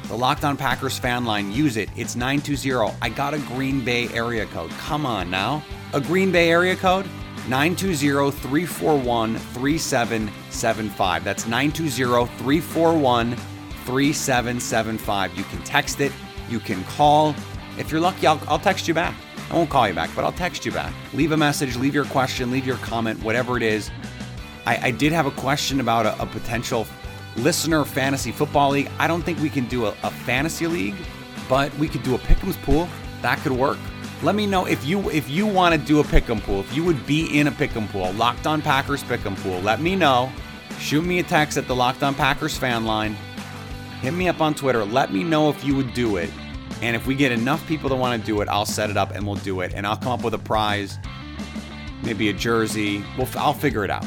The 0.08 0.16
Locked 0.16 0.44
On 0.44 0.56
Packers 0.56 0.98
fan 0.98 1.24
line. 1.24 1.50
Use 1.50 1.76
it. 1.76 1.88
It's 1.96 2.14
920. 2.14 2.96
I 3.02 3.08
got 3.08 3.34
a 3.34 3.38
Green 3.38 3.84
Bay 3.84 4.08
area 4.10 4.46
code. 4.46 4.70
Come 4.72 5.04
on 5.04 5.30
now. 5.30 5.64
A 5.92 6.00
Green 6.00 6.30
Bay 6.30 6.50
area 6.50 6.76
code? 6.76 7.06
920 7.48 8.30
341 8.30 9.36
3775. 9.36 11.24
That's 11.24 11.46
920 11.46 12.26
341 12.38 13.36
3775. 13.86 15.38
You 15.38 15.44
can 15.44 15.62
text 15.62 16.00
it, 16.00 16.12
you 16.48 16.58
can 16.58 16.82
call. 16.84 17.34
If 17.78 17.92
you're 17.92 18.00
lucky, 18.00 18.26
I'll, 18.26 18.40
I'll 18.48 18.58
text 18.58 18.88
you 18.88 18.94
back. 18.94 19.14
I 19.50 19.54
won't 19.54 19.70
call 19.70 19.86
you 19.86 19.94
back, 19.94 20.10
but 20.14 20.24
I'll 20.24 20.32
text 20.32 20.66
you 20.66 20.72
back. 20.72 20.92
Leave 21.12 21.32
a 21.32 21.36
message, 21.36 21.76
leave 21.76 21.94
your 21.94 22.04
question, 22.06 22.50
leave 22.50 22.66
your 22.66 22.78
comment, 22.78 23.22
whatever 23.22 23.56
it 23.56 23.62
is. 23.62 23.90
I, 24.66 24.88
I 24.88 24.90
did 24.90 25.12
have 25.12 25.26
a 25.26 25.30
question 25.30 25.80
about 25.80 26.06
a, 26.06 26.20
a, 26.20 26.26
potential 26.26 26.86
listener 27.36 27.84
fantasy 27.84 28.32
football 28.32 28.70
league. 28.70 28.90
I 28.98 29.06
don't 29.06 29.22
think 29.22 29.38
we 29.38 29.48
can 29.48 29.66
do 29.66 29.86
a, 29.86 29.90
a 30.02 30.10
fantasy 30.10 30.66
league, 30.66 30.96
but 31.48 31.72
we 31.78 31.88
could 31.88 32.02
do 32.02 32.16
a 32.16 32.18
pick'ems 32.18 32.60
pool. 32.62 32.88
That 33.22 33.38
could 33.38 33.52
work. 33.52 33.78
Let 34.22 34.34
me 34.34 34.46
know 34.46 34.64
if 34.64 34.84
you 34.84 35.10
if 35.10 35.28
you 35.28 35.46
want 35.46 35.74
to 35.74 35.80
do 35.80 36.00
a 36.00 36.04
pick'em 36.04 36.42
pool, 36.42 36.60
if 36.60 36.74
you 36.74 36.82
would 36.84 37.06
be 37.06 37.38
in 37.38 37.46
a 37.46 37.52
pick'em 37.52 37.88
pool, 37.90 38.12
Locked 38.14 38.46
On 38.46 38.60
Packers 38.60 39.04
pick'em 39.04 39.36
pool. 39.42 39.60
Let 39.60 39.80
me 39.80 39.94
know. 39.94 40.32
Shoot 40.78 41.02
me 41.02 41.20
a 41.20 41.22
text 41.22 41.56
at 41.56 41.68
the 41.68 41.74
Locked 41.74 42.02
On 42.02 42.14
Packers 42.14 42.56
fan 42.56 42.84
line. 42.84 43.16
Hit 44.00 44.14
me 44.14 44.28
up 44.28 44.40
on 44.40 44.54
Twitter. 44.54 44.84
Let 44.84 45.12
me 45.12 45.22
know 45.22 45.50
if 45.50 45.64
you 45.64 45.76
would 45.76 45.94
do 45.94 46.16
it. 46.16 46.30
And 46.82 46.94
if 46.94 47.06
we 47.06 47.14
get 47.14 47.32
enough 47.32 47.66
people 47.66 47.88
that 47.88 47.96
want 47.96 48.20
to 48.20 48.26
do 48.26 48.40
it, 48.40 48.48
I'll 48.48 48.66
set 48.66 48.90
it 48.90 48.96
up 48.96 49.12
and 49.12 49.26
we'll 49.26 49.36
do 49.36 49.60
it. 49.60 49.72
And 49.74 49.86
I'll 49.86 49.96
come 49.96 50.12
up 50.12 50.22
with 50.22 50.34
a 50.34 50.38
prize, 50.38 50.98
maybe 52.02 52.28
a 52.28 52.32
jersey. 52.32 53.04
We'll, 53.16 53.28
I'll 53.36 53.54
figure 53.54 53.84
it 53.84 53.90
out. 53.90 54.06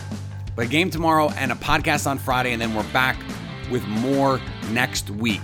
But 0.55 0.65
a 0.67 0.69
game 0.69 0.89
tomorrow 0.89 1.29
and 1.31 1.51
a 1.51 1.55
podcast 1.55 2.05
on 2.05 2.17
Friday, 2.17 2.53
and 2.53 2.61
then 2.61 2.73
we're 2.75 2.91
back 2.91 3.17
with 3.71 3.85
more 3.87 4.39
next 4.71 5.09
week. 5.09 5.41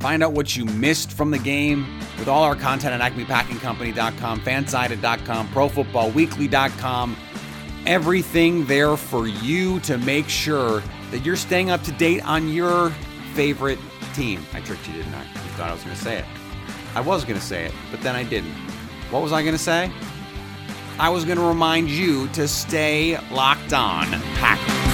Find 0.00 0.22
out 0.22 0.32
what 0.32 0.56
you 0.56 0.64
missed 0.66 1.12
from 1.12 1.30
the 1.30 1.38
game 1.38 1.98
with 2.18 2.28
all 2.28 2.42
our 2.42 2.56
content 2.56 3.00
at 3.00 3.12
acmepackingcompany.com, 3.12 4.40
fansided.com, 4.40 5.48
profootballweekly.com. 5.48 7.16
Everything 7.86 8.66
there 8.66 8.96
for 8.96 9.26
you 9.26 9.80
to 9.80 9.98
make 9.98 10.28
sure 10.28 10.82
that 11.10 11.24
you're 11.24 11.36
staying 11.36 11.70
up 11.70 11.82
to 11.84 11.92
date 11.92 12.24
on 12.26 12.48
your 12.48 12.90
favorite 13.34 13.78
team. 14.14 14.44
I 14.52 14.60
tricked 14.60 14.86
you, 14.88 14.94
didn't 14.94 15.14
I? 15.14 15.22
You 15.22 15.50
thought 15.56 15.70
I 15.70 15.72
was 15.72 15.82
going 15.82 15.96
to 15.96 16.02
say 16.02 16.18
it. 16.18 16.43
I 16.94 17.00
was 17.00 17.24
going 17.24 17.38
to 17.38 17.44
say 17.44 17.64
it, 17.64 17.72
but 17.90 18.00
then 18.02 18.14
I 18.14 18.22
didn't. 18.22 18.54
What 19.10 19.22
was 19.22 19.32
I 19.32 19.42
going 19.42 19.54
to 19.54 19.58
say? 19.62 19.90
I 20.98 21.08
was 21.08 21.24
going 21.24 21.38
to 21.38 21.44
remind 21.44 21.90
you 21.90 22.28
to 22.28 22.46
stay 22.46 23.18
locked 23.30 23.72
on 23.72 24.06
Packers. 24.36 24.93